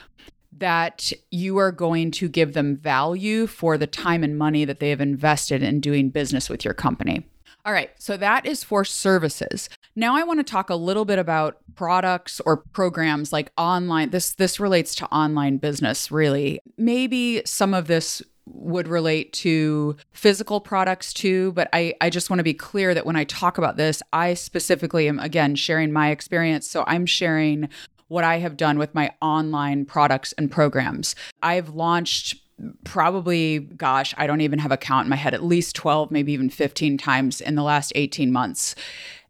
that 0.59 1.13
you 1.31 1.59
are 1.59 1.73
going 1.73 2.11
to 2.11 2.29
give 2.29 2.55
them 2.55 2.77
value 2.77 3.47
for 3.47 3.77
the 3.77 3.87
time 3.87 4.25
and 4.25 4.39
money 4.39 4.65
that 4.65 4.81
they 4.81 4.91
have 4.91 5.01
invested 5.01 5.63
in 5.63 5.81
doing 5.81 6.09
business 6.09 6.49
with 6.49 6.65
your 6.65 6.75
company. 6.75 7.27
All 7.67 7.73
right, 7.73 7.91
so 7.99 8.17
that 8.17 8.47
is 8.47 8.63
for 8.63 8.85
services. 8.85 9.69
Now 9.97 10.15
I 10.15 10.23
want 10.23 10.39
to 10.39 10.45
talk 10.45 10.71
a 10.71 10.77
little 10.77 11.05
bit 11.05 11.19
about 11.19 11.59
products 11.75 12.41
or 12.47 12.59
programs 12.59 13.33
like 13.33 13.51
online. 13.59 14.11
This 14.11 14.33
this 14.35 14.61
relates 14.61 14.95
to 14.97 15.07
online 15.07 15.57
business 15.57 16.11
really. 16.13 16.61
Maybe 16.79 17.43
some 17.45 17.75
of 17.75 17.89
this 17.89 18.23
would 18.47 18.89
relate 18.89 19.33
to 19.33 19.97
physical 20.13 20.61
products 20.61 21.13
too, 21.13 21.53
but 21.53 21.69
I, 21.73 21.95
I 22.01 22.11
just 22.11 22.31
want 22.31 22.39
to 22.39 22.45
be 22.45 22.55
clear 22.55 22.95
that 22.95 23.05
when 23.05 23.17
I 23.17 23.25
talk 23.25 23.59
about 23.59 23.77
this, 23.77 24.03
I 24.13 24.35
specifically 24.35 25.09
am 25.09 25.19
again 25.19 25.57
sharing 25.57 25.93
my 25.93 26.11
experience. 26.11 26.69
So 26.69 26.85
I'm 26.87 27.07
sharing 27.07 27.69
what 28.09 28.25
I 28.25 28.39
have 28.39 28.57
done 28.57 28.79
with 28.79 28.95
my 28.95 29.13
online 29.21 29.85
products 29.85 30.33
and 30.35 30.51
programs. 30.51 31.17
I've 31.43 31.71
launched 31.71 32.37
probably, 32.85 33.59
gosh, 33.59 34.15
I 34.17 34.27
don't 34.27 34.41
even 34.41 34.59
have 34.61 34.73
a 34.73 34.77
count 34.77 35.07
in 35.07 35.11
my 35.11 35.17
head, 35.17 35.35
at 35.35 35.45
least 35.45 35.77
12, 35.77 36.11
maybe 36.11 36.33
even 36.33 36.49
15 36.49 36.97
times 36.99 37.41
in 37.41 37.55
the 37.55 37.63
last 37.63 37.93
18 37.95 38.33
months. 38.33 38.75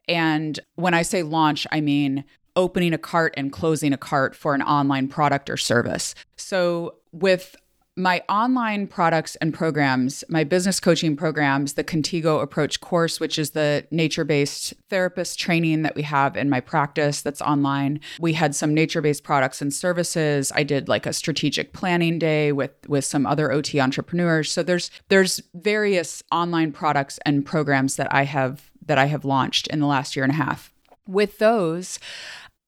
And 0.08 0.60
when 0.76 0.94
I 0.94 1.02
say 1.02 1.22
launch, 1.22 1.66
I 1.72 1.80
mean 1.80 2.24
opening 2.54 2.94
a 2.94 2.98
cart 2.98 3.34
and 3.36 3.52
closing 3.52 3.92
a 3.92 3.98
cart 3.98 4.34
for 4.34 4.54
an 4.54 4.62
online 4.62 5.08
product 5.08 5.50
or 5.50 5.56
service. 5.56 6.14
So 6.36 6.96
with 7.12 7.56
my 7.96 8.22
online 8.28 8.86
products 8.86 9.36
and 9.36 9.54
programs, 9.54 10.22
my 10.28 10.44
business 10.44 10.78
coaching 10.80 11.16
programs, 11.16 11.74
the 11.74 11.84
Contigo 11.84 12.42
Approach 12.42 12.80
course, 12.80 13.18
which 13.18 13.38
is 13.38 13.50
the 13.50 13.86
nature 13.90 14.24
based 14.24 14.74
therapist 14.90 15.38
training 15.38 15.82
that 15.82 15.96
we 15.96 16.02
have 16.02 16.36
in 16.36 16.50
my 16.50 16.60
practice 16.60 17.22
that's 17.22 17.40
online. 17.40 18.00
We 18.20 18.34
had 18.34 18.54
some 18.54 18.74
nature 18.74 19.00
based 19.00 19.24
products 19.24 19.62
and 19.62 19.72
services. 19.72 20.52
I 20.54 20.62
did 20.62 20.88
like 20.88 21.06
a 21.06 21.12
strategic 21.14 21.72
planning 21.72 22.18
day 22.18 22.52
with, 22.52 22.72
with 22.86 23.06
some 23.06 23.24
other 23.24 23.50
OT 23.50 23.80
entrepreneurs. 23.80 24.52
So 24.52 24.62
there's 24.62 24.90
there's 25.08 25.42
various 25.54 26.22
online 26.30 26.72
products 26.72 27.18
and 27.24 27.46
programs 27.46 27.96
that 27.96 28.12
I 28.12 28.24
have 28.24 28.70
that 28.84 28.98
I 28.98 29.06
have 29.06 29.24
launched 29.24 29.68
in 29.68 29.80
the 29.80 29.86
last 29.86 30.14
year 30.14 30.24
and 30.24 30.32
a 30.32 30.36
half. 30.36 30.70
With 31.06 31.38
those, 31.38 31.98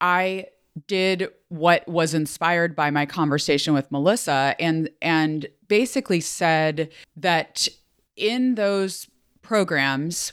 I 0.01 0.47
did 0.87 1.29
what 1.49 1.87
was 1.89 2.15
inspired 2.15 2.77
by 2.77 2.91
my 2.91 3.07
conversation 3.07 3.75
with 3.75 3.91
Melissa 3.91 4.55
and 4.59 4.91
and 5.01 5.47
basically 5.67 6.21
said 6.21 6.91
that 7.17 7.69
in 8.17 8.55
those 8.55 9.09
programs 9.43 10.33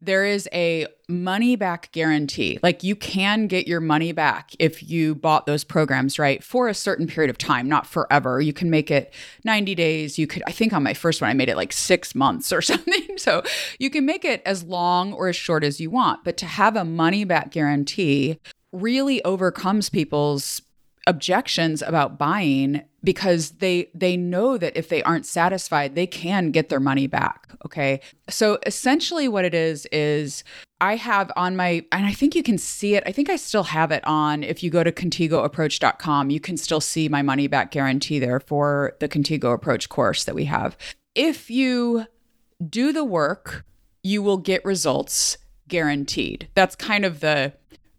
there 0.00 0.24
is 0.24 0.48
a 0.52 0.86
money 1.08 1.56
back 1.56 1.90
guarantee. 1.92 2.58
Like 2.62 2.82
you 2.82 2.96
can 2.96 3.46
get 3.46 3.66
your 3.66 3.80
money 3.80 4.12
back 4.12 4.52
if 4.58 4.82
you 4.88 5.14
bought 5.14 5.46
those 5.46 5.64
programs, 5.64 6.18
right? 6.18 6.42
For 6.42 6.68
a 6.68 6.74
certain 6.74 7.06
period 7.06 7.30
of 7.30 7.38
time, 7.38 7.68
not 7.68 7.86
forever. 7.86 8.40
You 8.40 8.52
can 8.52 8.70
make 8.70 8.90
it 8.90 9.12
90 9.44 9.74
days. 9.74 10.18
You 10.18 10.26
could, 10.26 10.42
I 10.46 10.52
think 10.52 10.72
on 10.72 10.82
my 10.82 10.94
first 10.94 11.20
one, 11.20 11.30
I 11.30 11.34
made 11.34 11.48
it 11.48 11.56
like 11.56 11.72
six 11.72 12.14
months 12.14 12.52
or 12.52 12.60
something. 12.62 13.18
So 13.18 13.42
you 13.78 13.90
can 13.90 14.04
make 14.04 14.24
it 14.24 14.42
as 14.44 14.62
long 14.62 15.12
or 15.12 15.28
as 15.28 15.36
short 15.36 15.64
as 15.64 15.80
you 15.80 15.90
want. 15.90 16.24
But 16.24 16.36
to 16.38 16.46
have 16.46 16.76
a 16.76 16.84
money 16.84 17.24
back 17.24 17.50
guarantee 17.50 18.38
really 18.72 19.22
overcomes 19.24 19.88
people's 19.88 20.62
objections 21.06 21.82
about 21.82 22.18
buying 22.18 22.82
because 23.04 23.52
they 23.52 23.88
they 23.94 24.16
know 24.16 24.58
that 24.58 24.76
if 24.76 24.88
they 24.88 25.02
aren't 25.04 25.24
satisfied 25.24 25.94
they 25.94 26.06
can 26.06 26.50
get 26.50 26.68
their 26.68 26.80
money 26.80 27.06
back 27.06 27.46
okay? 27.64 28.00
So 28.28 28.58
essentially 28.66 29.28
what 29.28 29.44
it 29.44 29.54
is 29.54 29.86
is 29.92 30.44
i 30.80 30.94
have 30.96 31.32
on 31.36 31.56
my 31.56 31.84
and 31.90 32.04
i 32.04 32.12
think 32.12 32.34
you 32.34 32.42
can 32.42 32.58
see 32.58 32.94
it 32.96 33.02
i 33.06 33.12
think 33.12 33.30
i 33.30 33.36
still 33.36 33.62
have 33.62 33.90
it 33.90 34.06
on 34.06 34.42
if 34.42 34.62
you 34.62 34.68
go 34.68 34.84
to 34.84 34.92
contigoapproach.com 34.92 36.28
you 36.28 36.38
can 36.38 36.56
still 36.56 36.82
see 36.82 37.08
my 37.08 37.22
money 37.22 37.46
back 37.46 37.70
guarantee 37.70 38.18
there 38.18 38.40
for 38.40 38.94
the 39.00 39.08
contigo 39.08 39.54
approach 39.54 39.88
course 39.88 40.24
that 40.24 40.34
we 40.34 40.44
have. 40.44 40.76
If 41.14 41.50
you 41.50 42.06
do 42.68 42.92
the 42.92 43.04
work 43.04 43.64
you 44.02 44.22
will 44.22 44.36
get 44.36 44.64
results 44.64 45.38
guaranteed. 45.68 46.48
That's 46.54 46.76
kind 46.76 47.04
of 47.04 47.20
the 47.20 47.54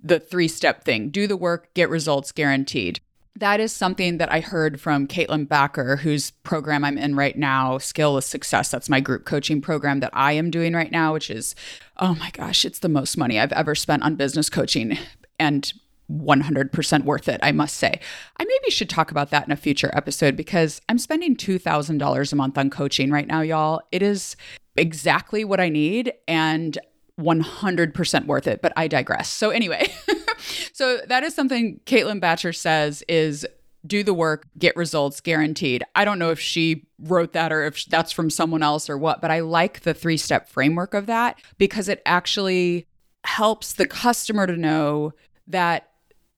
the 0.07 0.19
three 0.19 0.47
step 0.47 0.83
thing 0.83 1.09
do 1.09 1.27
the 1.27 1.37
work, 1.37 1.73
get 1.73 1.89
results 1.89 2.31
guaranteed. 2.31 2.99
That 3.35 3.59
is 3.59 3.71
something 3.71 4.17
that 4.17 4.31
I 4.31 4.39
heard 4.39 4.81
from 4.81 5.05
Caitlin 5.05 5.47
Bacher, 5.47 5.99
whose 5.99 6.31
program 6.31 6.83
I'm 6.83 6.97
in 6.97 7.15
right 7.15 7.37
now, 7.37 7.77
Scale 7.77 8.15
with 8.15 8.23
Success. 8.23 8.71
That's 8.71 8.89
my 8.89 8.99
group 8.99 9.25
coaching 9.25 9.61
program 9.61 9.99
that 9.99 10.09
I 10.13 10.31
am 10.31 10.49
doing 10.49 10.73
right 10.73 10.91
now, 10.91 11.13
which 11.13 11.29
is, 11.29 11.53
oh 11.97 12.15
my 12.15 12.31
gosh, 12.31 12.65
it's 12.65 12.79
the 12.79 12.89
most 12.89 13.15
money 13.15 13.39
I've 13.39 13.51
ever 13.51 13.75
spent 13.75 14.01
on 14.01 14.15
business 14.15 14.49
coaching 14.49 14.97
and 15.39 15.71
100% 16.11 17.03
worth 17.03 17.27
it, 17.27 17.39
I 17.43 17.51
must 17.51 17.77
say. 17.77 17.99
I 18.37 18.43
maybe 18.43 18.71
should 18.71 18.89
talk 18.89 19.11
about 19.11 19.29
that 19.31 19.45
in 19.45 19.51
a 19.51 19.57
future 19.57 19.91
episode 19.93 20.35
because 20.35 20.81
I'm 20.89 20.97
spending 20.97 21.35
$2,000 21.35 22.33
a 22.33 22.35
month 22.35 22.57
on 22.57 22.69
coaching 22.69 23.11
right 23.11 23.27
now, 23.27 23.41
y'all. 23.41 23.81
It 23.91 24.01
is 24.01 24.35
exactly 24.77 25.43
what 25.43 25.59
I 25.59 25.69
need. 25.69 26.13
And 26.27 26.77
100% 27.19 28.25
worth 28.25 28.47
it, 28.47 28.61
but 28.61 28.73
I 28.75 28.87
digress. 28.87 29.29
So, 29.29 29.49
anyway, 29.49 29.91
so 30.73 30.99
that 31.07 31.23
is 31.23 31.33
something 31.33 31.79
Caitlin 31.85 32.21
Bacher 32.21 32.55
says 32.55 33.03
is 33.07 33.45
do 33.85 34.03
the 34.03 34.13
work, 34.13 34.47
get 34.57 34.75
results 34.75 35.21
guaranteed. 35.21 35.83
I 35.95 36.05
don't 36.05 36.19
know 36.19 36.31
if 36.31 36.39
she 36.39 36.85
wrote 36.99 37.33
that 37.33 37.51
or 37.51 37.63
if 37.65 37.85
that's 37.85 38.11
from 38.11 38.29
someone 38.29 38.63
else 38.63 38.89
or 38.89 38.97
what, 38.97 39.21
but 39.21 39.31
I 39.31 39.39
like 39.39 39.81
the 39.81 39.93
three 39.93 40.17
step 40.17 40.49
framework 40.49 40.93
of 40.93 41.05
that 41.05 41.39
because 41.57 41.87
it 41.89 42.01
actually 42.05 42.87
helps 43.23 43.73
the 43.73 43.87
customer 43.87 44.47
to 44.47 44.57
know 44.57 45.13
that 45.47 45.89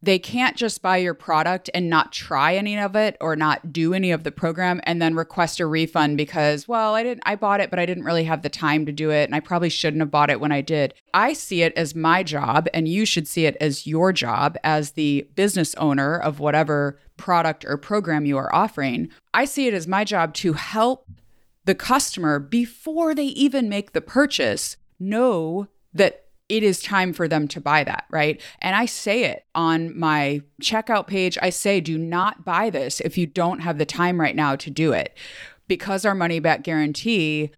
they 0.01 0.17
can't 0.17 0.55
just 0.55 0.81
buy 0.81 0.97
your 0.97 1.13
product 1.13 1.69
and 1.73 1.89
not 1.89 2.11
try 2.13 2.55
any 2.55 2.77
of 2.77 2.95
it 2.95 3.17
or 3.19 3.35
not 3.35 3.73
do 3.73 3.93
any 3.93 4.11
of 4.11 4.23
the 4.23 4.31
program 4.31 4.79
and 4.83 5.01
then 5.01 5.15
request 5.15 5.59
a 5.59 5.65
refund 5.65 6.15
because 6.15 6.67
well 6.67 6.95
i 6.95 7.03
didn't 7.03 7.23
i 7.25 7.35
bought 7.35 7.59
it 7.59 7.69
but 7.69 7.79
i 7.79 7.85
didn't 7.85 8.03
really 8.05 8.23
have 8.23 8.41
the 8.41 8.49
time 8.49 8.85
to 8.85 8.91
do 8.91 9.11
it 9.11 9.25
and 9.25 9.35
i 9.35 9.39
probably 9.39 9.69
shouldn't 9.69 10.01
have 10.01 10.11
bought 10.11 10.29
it 10.29 10.39
when 10.39 10.51
i 10.51 10.61
did. 10.61 10.93
I 11.13 11.33
see 11.33 11.63
it 11.63 11.73
as 11.75 11.95
my 11.95 12.21
job 12.21 12.67
and 12.73 12.87
you 12.87 13.05
should 13.05 13.27
see 13.27 13.45
it 13.45 13.57
as 13.59 13.87
your 13.87 14.13
job 14.13 14.55
as 14.63 14.91
the 14.91 15.27
business 15.35 15.73
owner 15.75 16.17
of 16.17 16.39
whatever 16.39 16.99
product 17.17 17.65
or 17.65 17.75
program 17.77 18.25
you 18.25 18.37
are 18.37 18.53
offering. 18.53 19.09
I 19.33 19.45
see 19.45 19.67
it 19.67 19.73
as 19.73 19.87
my 19.87 20.03
job 20.03 20.33
to 20.35 20.53
help 20.53 21.07
the 21.65 21.75
customer 21.75 22.39
before 22.39 23.15
they 23.15 23.25
even 23.25 23.67
make 23.67 23.93
the 23.93 24.01
purchase 24.01 24.77
know 24.99 25.67
that 25.93 26.25
it 26.49 26.63
is 26.63 26.81
time 26.81 27.13
for 27.13 27.27
them 27.27 27.47
to 27.47 27.61
buy 27.61 27.83
that, 27.83 28.05
right? 28.09 28.41
And 28.59 28.75
I 28.75 28.85
say 28.85 29.25
it 29.25 29.45
on 29.53 29.97
my 29.97 30.41
checkout 30.61 31.07
page. 31.07 31.37
I 31.41 31.51
say, 31.51 31.79
do 31.79 31.97
not 31.97 32.43
buy 32.43 32.71
this 32.71 32.99
if 33.01 33.17
you 33.17 33.27
don't 33.27 33.59
have 33.59 33.77
the 33.77 33.85
time 33.85 34.19
right 34.19 34.35
now 34.35 34.55
to 34.57 34.69
do 34.71 34.91
it. 34.91 35.15
Because 35.67 36.03
our 36.03 36.15
money 36.15 36.39
back 36.39 36.63
guarantee 36.63 37.51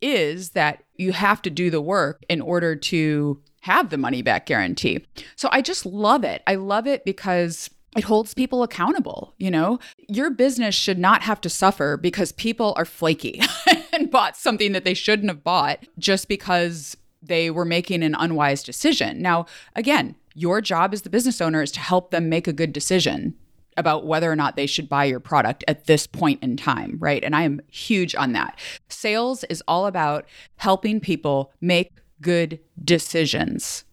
is 0.00 0.50
that 0.50 0.84
you 0.94 1.12
have 1.12 1.42
to 1.42 1.50
do 1.50 1.70
the 1.70 1.80
work 1.80 2.22
in 2.28 2.40
order 2.40 2.76
to 2.76 3.42
have 3.62 3.90
the 3.90 3.98
money 3.98 4.22
back 4.22 4.46
guarantee. 4.46 5.04
So 5.34 5.48
I 5.50 5.60
just 5.60 5.84
love 5.84 6.22
it. 6.22 6.42
I 6.46 6.54
love 6.54 6.86
it 6.86 7.04
because 7.04 7.68
it 7.96 8.04
holds 8.04 8.34
people 8.34 8.62
accountable. 8.62 9.34
You 9.38 9.50
know, 9.50 9.80
your 10.08 10.30
business 10.30 10.76
should 10.76 10.98
not 10.98 11.22
have 11.22 11.40
to 11.40 11.50
suffer 11.50 11.96
because 11.96 12.30
people 12.30 12.74
are 12.76 12.84
flaky 12.84 13.42
and 13.92 14.10
bought 14.10 14.36
something 14.36 14.70
that 14.72 14.84
they 14.84 14.94
shouldn't 14.94 15.30
have 15.30 15.42
bought 15.42 15.84
just 15.98 16.28
because 16.28 16.96
they 17.28 17.50
were 17.50 17.64
making 17.64 18.02
an 18.02 18.14
unwise 18.14 18.62
decision. 18.62 19.22
Now, 19.22 19.46
again, 19.76 20.16
your 20.34 20.60
job 20.60 20.92
as 20.92 21.02
the 21.02 21.10
business 21.10 21.40
owner 21.40 21.62
is 21.62 21.72
to 21.72 21.80
help 21.80 22.10
them 22.10 22.28
make 22.28 22.46
a 22.46 22.52
good 22.52 22.72
decision 22.72 23.34
about 23.76 24.06
whether 24.06 24.30
or 24.30 24.36
not 24.36 24.56
they 24.56 24.66
should 24.66 24.88
buy 24.88 25.04
your 25.04 25.20
product 25.20 25.64
at 25.68 25.84
this 25.84 26.06
point 26.06 26.42
in 26.42 26.56
time, 26.56 26.96
right? 26.98 27.22
And 27.22 27.34
I 27.34 27.42
am 27.42 27.60
huge 27.70 28.14
on 28.14 28.32
that. 28.32 28.58
Sales 28.88 29.44
is 29.44 29.62
all 29.68 29.86
about 29.86 30.26
helping 30.56 31.00
people 31.00 31.52
make 31.60 31.92
good 32.20 32.58
decisions. 32.84 33.84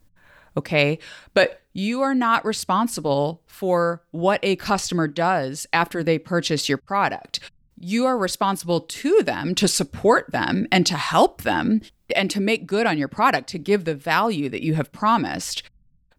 Okay. 0.58 0.98
But 1.34 1.62
you 1.74 2.02
are 2.02 2.16
not 2.16 2.46
responsible 2.46 3.42
for 3.46 4.02
what 4.12 4.40
a 4.42 4.56
customer 4.56 5.08
does 5.08 5.68
after 5.74 6.04
they 6.04 6.18
purchase 6.18 6.70
your 6.70 6.78
product 6.78 7.40
you 7.78 8.06
are 8.06 8.18
responsible 8.18 8.82
to 8.82 9.22
them 9.24 9.56
to 9.56 9.68
support 9.68 10.32
them 10.32 10.68
and 10.72 10.86
to 10.86 10.96
help 10.96 11.42
them 11.42 11.82
and 12.16 12.30
to 12.32 12.40
make 12.40 12.68
good 12.68 12.86
on 12.86 12.98
your 12.98 13.08
product, 13.08 13.50
to 13.50 13.58
give 13.60 13.86
the 13.86 13.96
value 13.96 14.50
that 14.50 14.64
you 14.64 14.76
have 14.76 14.92
promised. 14.92 15.64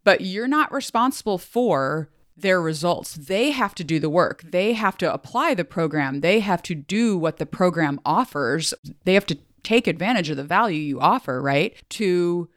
But 0.05 0.21
you're 0.21 0.49
not 0.49 0.73
responsible 0.73 1.39
for 1.39 2.11
their 2.37 2.61
results. 2.61 3.15
They 3.15 3.51
have 3.53 3.75
to 3.77 3.85
do 3.85 3.99
the 3.99 4.11
work. 4.11 4.43
They 4.43 4.75
have 4.75 4.99
to 4.99 5.13
apply 5.13 5.55
the 5.55 5.65
program. 5.65 6.21
They 6.21 6.41
have 6.41 6.63
to 6.65 6.75
do 6.75 7.17
what 7.17 7.39
the 7.39 7.47
program 7.47 7.99
offers. 8.05 8.75
They 9.05 9.15
have 9.15 9.27
to 9.27 9.39
take 9.63 9.87
advantage 9.87 10.29
of 10.29 10.37
the 10.37 10.45
value 10.45 10.79
you 10.79 11.01
offer, 11.01 11.41
right? 11.41 11.75
To 11.91 12.49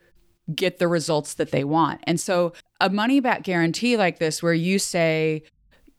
get 0.53 0.79
the 0.79 0.87
results 0.87 1.33
that 1.35 1.51
they 1.51 1.63
want. 1.63 2.01
And 2.03 2.19
so 2.19 2.53
a 2.81 2.89
money 2.89 3.19
back 3.19 3.43
guarantee 3.43 3.97
like 3.97 4.19
this, 4.19 4.43
where 4.43 4.53
you 4.53 4.79
say, 4.79 5.43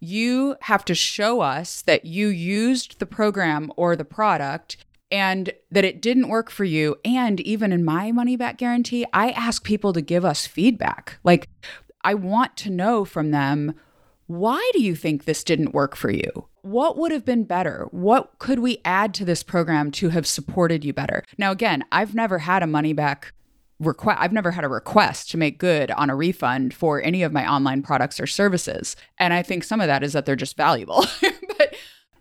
you 0.00 0.56
have 0.62 0.84
to 0.86 0.94
show 0.94 1.40
us 1.40 1.82
that 1.82 2.04
you 2.04 2.28
used 2.28 2.98
the 2.98 3.06
program 3.06 3.72
or 3.76 3.94
the 3.94 4.04
product 4.04 4.78
and 5.10 5.52
that 5.70 5.84
it 5.84 6.00
didn't 6.00 6.28
work 6.28 6.50
for 6.50 6.64
you. 6.64 6.96
And 7.04 7.40
even 7.40 7.72
in 7.72 7.84
my 7.84 8.12
money 8.12 8.36
back 8.36 8.58
guarantee, 8.58 9.04
I 9.12 9.30
ask 9.30 9.62
people 9.64 9.92
to 9.92 10.00
give 10.00 10.24
us 10.24 10.46
feedback. 10.46 11.18
Like, 11.24 11.48
I 12.02 12.14
want 12.14 12.56
to 12.58 12.70
know 12.70 13.04
from 13.04 13.30
them 13.30 13.74
why 14.26 14.70
do 14.72 14.80
you 14.80 14.94
think 14.94 15.24
this 15.24 15.42
didn't 15.42 15.74
work 15.74 15.96
for 15.96 16.10
you? 16.10 16.46
What 16.62 16.96
would 16.96 17.10
have 17.10 17.24
been 17.24 17.42
better? 17.44 17.88
What 17.90 18.38
could 18.38 18.60
we 18.60 18.78
add 18.84 19.12
to 19.14 19.24
this 19.24 19.42
program 19.42 19.90
to 19.92 20.10
have 20.10 20.26
supported 20.26 20.84
you 20.84 20.92
better? 20.92 21.24
Now, 21.36 21.50
again, 21.50 21.84
I've 21.90 22.14
never 22.14 22.38
had 22.38 22.62
a 22.62 22.68
money 22.68 22.92
back 22.92 23.32
request 23.80 24.20
I've 24.20 24.32
never 24.32 24.52
had 24.52 24.64
a 24.64 24.68
request 24.68 25.30
to 25.30 25.38
make 25.38 25.58
good 25.58 25.90
on 25.92 26.10
a 26.10 26.14
refund 26.14 26.74
for 26.74 27.02
any 27.02 27.22
of 27.22 27.32
my 27.32 27.50
online 27.50 27.82
products 27.82 28.20
or 28.20 28.26
services. 28.26 28.94
And 29.18 29.32
I 29.32 29.42
think 29.42 29.64
some 29.64 29.80
of 29.80 29.88
that 29.88 30.02
is 30.04 30.12
that 30.12 30.26
they're 30.26 30.36
just 30.36 30.56
valuable. 30.56 31.04
but 31.58 31.74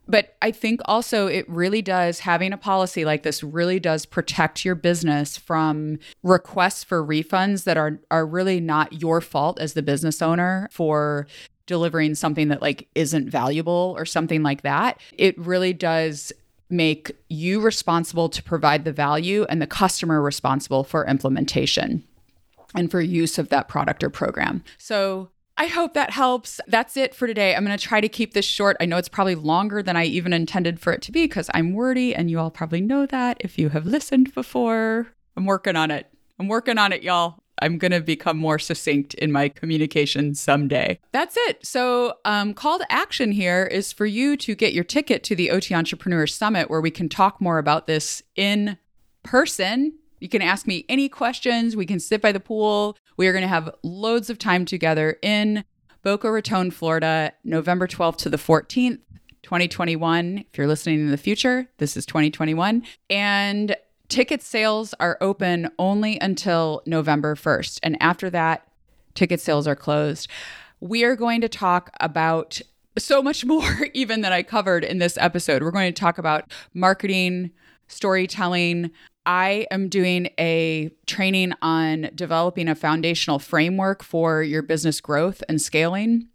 but 0.07 0.35
I 0.41 0.49
think 0.49 0.81
also 0.85 1.27
it 1.27 1.47
really 1.47 1.83
does 1.83 2.21
having 2.21 2.51
a 2.51 2.57
policy 2.57 3.05
like 3.05 3.21
this 3.21 3.43
really 3.43 3.79
does 3.79 4.07
protect 4.07 4.65
your 4.65 4.73
business 4.73 5.37
from 5.37 5.99
requests 6.23 6.83
for 6.83 7.05
refunds 7.05 7.65
that 7.65 7.77
are 7.77 7.99
are 8.09 8.25
really 8.25 8.59
not 8.59 9.01
your 9.01 9.21
fault 9.21 9.59
as 9.59 9.73
the 9.73 9.83
business 9.83 10.21
owner 10.21 10.67
for 10.71 11.27
delivering 11.67 12.15
something 12.15 12.47
that 12.47 12.63
like 12.63 12.87
isn't 12.95 13.29
valuable 13.29 13.93
or 13.95 14.03
something 14.03 14.41
like 14.41 14.63
that. 14.63 14.99
It 15.19 15.37
really 15.37 15.71
does 15.71 16.33
make 16.69 17.11
you 17.29 17.59
responsible 17.59 18.29
to 18.29 18.43
provide 18.43 18.85
the 18.85 18.91
value 18.91 19.45
and 19.49 19.61
the 19.61 19.67
customer 19.67 20.21
responsible 20.21 20.83
for 20.83 21.05
implementation 21.05 22.03
and 22.75 22.91
for 22.91 23.01
use 23.01 23.37
of 23.37 23.49
that 23.49 23.67
product 23.67 24.03
or 24.03 24.09
program. 24.09 24.63
So 24.77 25.29
I 25.57 25.65
hope 25.67 25.93
that 25.93 26.11
helps. 26.11 26.61
That's 26.67 26.95
it 26.95 27.13
for 27.13 27.27
today. 27.27 27.53
I'm 27.53 27.65
going 27.65 27.77
to 27.77 27.83
try 27.83 27.99
to 27.99 28.07
keep 28.07 28.33
this 28.33 28.45
short. 28.45 28.77
I 28.79 28.85
know 28.85 28.97
it's 28.97 29.09
probably 29.09 29.35
longer 29.35 29.83
than 29.83 29.97
I 29.97 30.05
even 30.05 30.31
intended 30.31 30.79
for 30.79 30.93
it 30.93 31.01
to 31.01 31.11
be 31.11 31.25
because 31.25 31.49
I'm 31.53 31.73
wordy, 31.73 32.15
and 32.15 32.31
you 32.31 32.39
all 32.39 32.49
probably 32.49 32.79
know 32.79 33.05
that 33.07 33.37
if 33.41 33.59
you 33.59 33.69
have 33.69 33.85
listened 33.85 34.33
before. 34.33 35.07
I'm 35.35 35.45
working 35.45 35.75
on 35.75 35.91
it. 35.91 36.07
I'm 36.39 36.47
working 36.47 36.77
on 36.77 36.93
it, 36.93 37.03
y'all. 37.03 37.43
I'm 37.61 37.77
going 37.77 37.91
to 37.91 38.01
become 38.01 38.37
more 38.37 38.59
succinct 38.59 39.13
in 39.15 39.31
my 39.31 39.49
communication 39.49 40.35
someday. 40.35 40.99
That's 41.11 41.35
it. 41.37 41.65
So, 41.65 42.15
um, 42.25 42.53
call 42.53 42.79
to 42.79 42.91
action 42.91 43.31
here 43.31 43.65
is 43.65 43.91
for 43.91 44.05
you 44.05 44.37
to 44.37 44.55
get 44.55 44.73
your 44.73 44.83
ticket 44.83 45.23
to 45.25 45.35
the 45.35 45.51
OT 45.51 45.73
Entrepreneur 45.73 46.27
Summit 46.27 46.69
where 46.69 46.81
we 46.81 46.91
can 46.91 47.09
talk 47.09 47.41
more 47.41 47.57
about 47.57 47.87
this 47.87 48.21
in 48.35 48.77
person. 49.23 49.93
You 50.19 50.29
can 50.29 50.41
ask 50.41 50.67
me 50.67 50.85
any 50.89 51.09
questions. 51.09 51.75
We 51.75 51.85
can 51.85 51.99
sit 51.99 52.21
by 52.21 52.31
the 52.31 52.39
pool. 52.39 52.97
We 53.17 53.27
are 53.27 53.31
going 53.31 53.43
to 53.43 53.47
have 53.47 53.73
loads 53.83 54.29
of 54.29 54.37
time 54.37 54.65
together 54.65 55.17
in 55.21 55.63
Boca 56.03 56.31
Raton, 56.31 56.71
Florida, 56.71 57.33
November 57.43 57.87
12th 57.87 58.17
to 58.17 58.29
the 58.29 58.37
14th. 58.37 58.99
2021. 59.41 60.45
If 60.51 60.57
you're 60.57 60.67
listening 60.67 60.99
in 60.99 61.11
the 61.11 61.17
future, 61.17 61.67
this 61.77 61.95
is 61.97 62.05
2021. 62.05 62.83
And 63.09 63.75
Ticket 64.09 64.41
sales 64.41 64.95
are 64.99 65.19
open 65.21 65.69
only 65.77 66.17
until 66.19 66.81
November 66.87 67.35
1st. 67.35 67.79
And 67.83 67.95
after 68.01 68.31
that, 68.31 68.67
ticket 69.13 69.39
sales 69.39 69.67
are 69.67 69.75
closed. 69.75 70.27
We 70.79 71.03
are 71.03 71.15
going 71.15 71.41
to 71.41 71.49
talk 71.49 71.91
about 71.99 72.59
so 72.97 73.21
much 73.21 73.45
more, 73.45 73.87
even 73.93 74.21
than 74.21 74.33
I 74.33 74.41
covered 74.41 74.83
in 74.83 74.97
this 74.97 75.15
episode. 75.17 75.61
We're 75.61 75.69
going 75.69 75.93
to 75.93 75.99
talk 75.99 76.17
about 76.17 76.51
marketing, 76.73 77.51
storytelling. 77.87 78.89
I 79.27 79.67
am 79.69 79.89
doing 79.89 80.29
a 80.39 80.89
training 81.05 81.53
on 81.61 82.09
developing 82.15 82.67
a 82.67 82.73
foundational 82.73 83.37
framework 83.37 84.01
for 84.01 84.41
your 84.41 84.63
business 84.63 84.99
growth 85.01 85.43
and 85.47 85.61
scaling, 85.61 86.29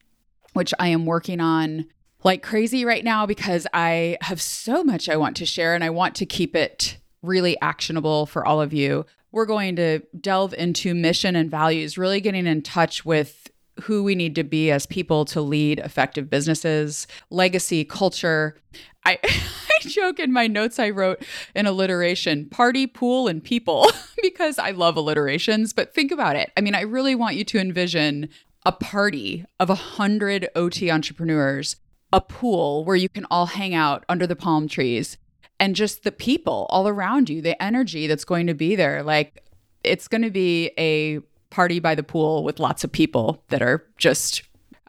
which 0.52 0.72
I 0.78 0.88
am 0.88 1.06
working 1.06 1.40
on 1.40 1.86
like 2.22 2.40
crazy 2.40 2.84
right 2.84 3.02
now 3.02 3.26
because 3.26 3.66
I 3.74 4.16
have 4.20 4.40
so 4.40 4.84
much 4.84 5.08
I 5.08 5.16
want 5.16 5.36
to 5.38 5.46
share 5.46 5.74
and 5.74 5.82
I 5.82 5.90
want 5.90 6.14
to 6.16 6.26
keep 6.26 6.54
it 6.54 6.98
really 7.24 7.60
actionable 7.60 8.26
for 8.26 8.46
all 8.46 8.60
of 8.60 8.72
you. 8.72 9.06
We're 9.32 9.46
going 9.46 9.76
to 9.76 10.00
delve 10.20 10.54
into 10.54 10.94
mission 10.94 11.34
and 11.34 11.50
values, 11.50 11.98
really 11.98 12.20
getting 12.20 12.46
in 12.46 12.62
touch 12.62 13.04
with 13.04 13.50
who 13.82 14.04
we 14.04 14.14
need 14.14 14.34
to 14.36 14.44
be 14.44 14.70
as 14.70 14.86
people 14.86 15.24
to 15.24 15.40
lead 15.40 15.80
effective 15.80 16.30
businesses, 16.30 17.06
legacy, 17.30 17.84
culture. 17.84 18.56
I, 19.04 19.18
I 19.24 19.88
joke 19.88 20.18
in 20.20 20.32
my 20.32 20.46
notes 20.46 20.78
I 20.78 20.90
wrote 20.90 21.24
an 21.54 21.66
alliteration 21.66 22.48
party, 22.48 22.86
pool, 22.86 23.26
and 23.26 23.42
people 23.42 23.90
because 24.22 24.58
I 24.58 24.70
love 24.70 24.96
alliterations. 24.96 25.72
But 25.72 25.94
think 25.94 26.12
about 26.12 26.36
it. 26.36 26.52
I 26.56 26.60
mean, 26.60 26.74
I 26.74 26.82
really 26.82 27.14
want 27.14 27.36
you 27.36 27.44
to 27.44 27.58
envision 27.58 28.28
a 28.64 28.72
party 28.72 29.44
of 29.60 29.68
a 29.68 29.74
hundred 29.74 30.48
OT 30.54 30.90
entrepreneurs, 30.90 31.76
a 32.12 32.20
pool 32.20 32.84
where 32.84 32.96
you 32.96 33.08
can 33.08 33.26
all 33.30 33.46
hang 33.46 33.74
out 33.74 34.04
under 34.08 34.26
the 34.26 34.36
palm 34.36 34.68
trees, 34.68 35.18
and 35.64 35.74
just 35.74 36.04
the 36.04 36.12
people 36.12 36.66
all 36.68 36.86
around 36.86 37.30
you, 37.30 37.40
the 37.40 37.60
energy 37.62 38.06
that's 38.06 38.26
going 38.26 38.46
to 38.46 38.52
be 38.52 38.76
there. 38.76 39.02
Like 39.02 39.42
it's 39.82 40.08
going 40.08 40.20
to 40.20 40.30
be 40.30 40.72
a 40.76 41.20
party 41.48 41.78
by 41.78 41.94
the 41.94 42.02
pool 42.02 42.44
with 42.44 42.60
lots 42.60 42.84
of 42.84 42.92
people 42.92 43.42
that 43.48 43.62
are 43.62 43.82
just, 43.96 44.42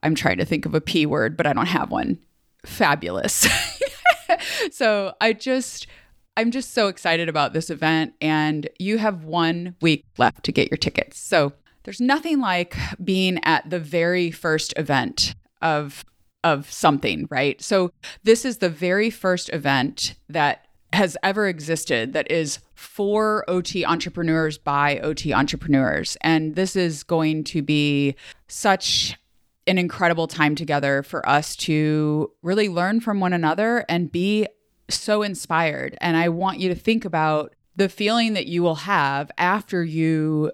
I'm 0.04 0.16
trying 0.16 0.38
to 0.38 0.44
think 0.44 0.66
of 0.66 0.76
a 0.76 0.82
P 0.82 1.06
word, 1.06 1.38
but 1.38 1.48
I 1.48 1.54
don't 1.54 1.68
have 1.68 1.92
one. 1.92 2.20
Fabulous. 2.66 3.48
so 4.72 5.14
I 5.22 5.32
just, 5.32 5.88
I'm 6.36 6.52
just 6.52 6.74
so 6.74 6.90
excited 6.90 7.30
about 7.30 7.54
this 7.54 7.70
event. 7.70 8.14
And 8.20 8.68
you 8.78 8.98
have 8.98 9.24
one 9.24 9.78
week 9.80 10.04
left 10.18 10.44
to 10.44 10.52
get 10.52 10.70
your 10.70 10.78
tickets. 10.78 11.18
So 11.18 11.54
there's 11.84 12.02
nothing 12.02 12.42
like 12.42 12.76
being 13.02 13.40
at 13.46 13.70
the 13.70 13.80
very 13.80 14.30
first 14.30 14.74
event 14.76 15.36
of 15.62 16.04
of 16.44 16.72
something, 16.72 17.28
right? 17.32 17.60
So 17.60 17.92
this 18.24 18.46
is 18.46 18.60
the 18.60 18.70
very 18.70 19.10
first 19.10 19.50
event 19.52 20.14
that 20.30 20.65
has 20.96 21.18
ever 21.22 21.48
existed 21.48 22.14
that 22.14 22.30
is 22.32 22.60
for 22.74 23.44
OT 23.50 23.86
entrepreneurs 23.86 24.58
by 24.58 24.98
OT 25.00 25.34
entrepreneurs. 25.34 26.18
And 26.22 26.56
this 26.56 26.76
is 26.76 27.04
going 27.04 27.44
to 27.46 27.62
be 27.62 28.16
such 28.48 29.18
an 29.68 29.78
incredible 29.78 30.28
time 30.28 30.56
together 30.56 31.04
for 31.04 31.28
us 31.28 31.56
to 31.56 32.32
really 32.42 32.70
learn 32.70 33.00
from 33.00 33.20
one 33.20 33.34
another 33.34 33.86
and 33.90 34.12
be 34.12 34.48
so 34.90 35.22
inspired. 35.22 35.98
And 36.02 36.16
I 36.16 36.30
want 36.30 36.60
you 36.60 36.70
to 36.70 36.76
think 36.76 37.06
about 37.06 37.54
the 37.76 37.90
feeling 37.90 38.34
that 38.34 38.48
you 38.48 38.64
will 38.64 38.76
have 38.76 39.32
after 39.38 39.84
you 39.84 40.52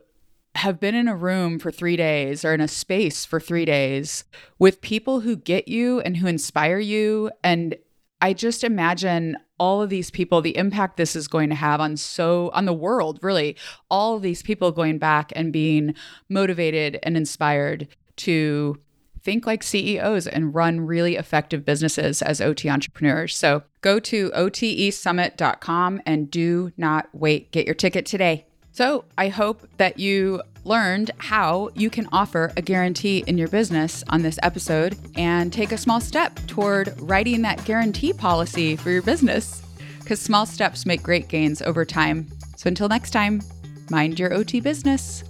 have 0.56 0.80
been 0.80 0.96
in 0.96 1.08
a 1.08 1.16
room 1.16 1.60
for 1.60 1.72
three 1.72 1.96
days 1.96 2.44
or 2.44 2.54
in 2.54 2.62
a 2.62 2.68
space 2.68 3.26
for 3.26 3.40
three 3.40 3.66
days 3.66 4.24
with 4.60 4.82
people 4.82 5.22
who 5.22 5.36
get 5.36 5.68
you 5.68 6.02
and 6.02 6.18
who 6.18 6.28
inspire 6.28 6.80
you. 6.80 7.32
And 7.44 7.76
I 8.22 8.34
just 8.34 8.64
imagine 8.64 9.38
all 9.62 9.84
of 9.84 9.92
these 9.92 10.10
people, 10.10 10.42
the 10.42 10.58
impact 10.58 10.98
this 10.98 11.16
is 11.16 11.28
going 11.28 11.48
to 11.48 11.56
have 11.56 11.80
on 11.80 11.96
so 11.96 12.50
on 12.52 12.66
the 12.66 12.74
world, 12.74 13.20
really, 13.22 13.56
all 13.92 14.16
of 14.16 14.24
these 14.24 14.42
people 14.42 14.72
going 14.72 14.98
back 14.98 15.32
and 15.36 15.54
being 15.54 15.94
motivated 16.28 16.98
and 17.04 17.16
inspired 17.16 17.88
to 18.16 18.76
think 19.22 19.46
like 19.46 19.62
CEOs 19.62 20.26
and 20.26 20.56
run 20.56 20.82
really 20.82 21.16
effective 21.16 21.64
businesses 21.64 22.24
as 22.24 22.42
OT 22.42 22.72
entrepreneurs. 22.72 23.38
So 23.38 23.62
go 23.82 24.00
to 24.00 24.32
OTEsummit.com 24.32 26.02
and 26.08 26.32
do 26.32 26.72
not 26.76 27.10
wait. 27.14 27.52
Get 27.52 27.68
your 27.68 27.76
ticket 27.76 28.08
today. 28.08 28.48
So 28.72 29.06
I 29.16 29.28
hope 29.28 29.68
that 29.78 30.00
you 30.00 30.42
learned 30.64 31.12
how 31.18 31.70
you 31.76 31.90
can 31.90 32.08
offer 32.12 32.52
a 32.58 32.62
guarantee 32.62 33.24
in 33.28 33.38
your 33.38 33.48
business 33.48 34.04
on 34.10 34.22
this 34.22 34.40
episode 34.44 34.98
and 35.16 35.52
take 35.52 35.72
a 35.72 35.78
small 35.78 36.00
step 36.00 36.36
toward 36.48 36.94
writing 37.02 37.42
that 37.42 37.64
guarantee 37.66 38.14
policy 38.14 38.76
for 38.76 38.90
your 38.90 39.02
business 39.02 39.62
because 40.00 40.20
small 40.20 40.46
steps 40.46 40.86
make 40.86 41.02
great 41.02 41.28
gains 41.28 41.62
over 41.62 41.86
time. 41.86 42.28
So 42.58 42.68
until 42.68 42.90
next 42.90 43.12
time, 43.12 43.42
mind 43.90 44.20
your 44.20 44.34
OT 44.34 44.60
business. 44.60 45.24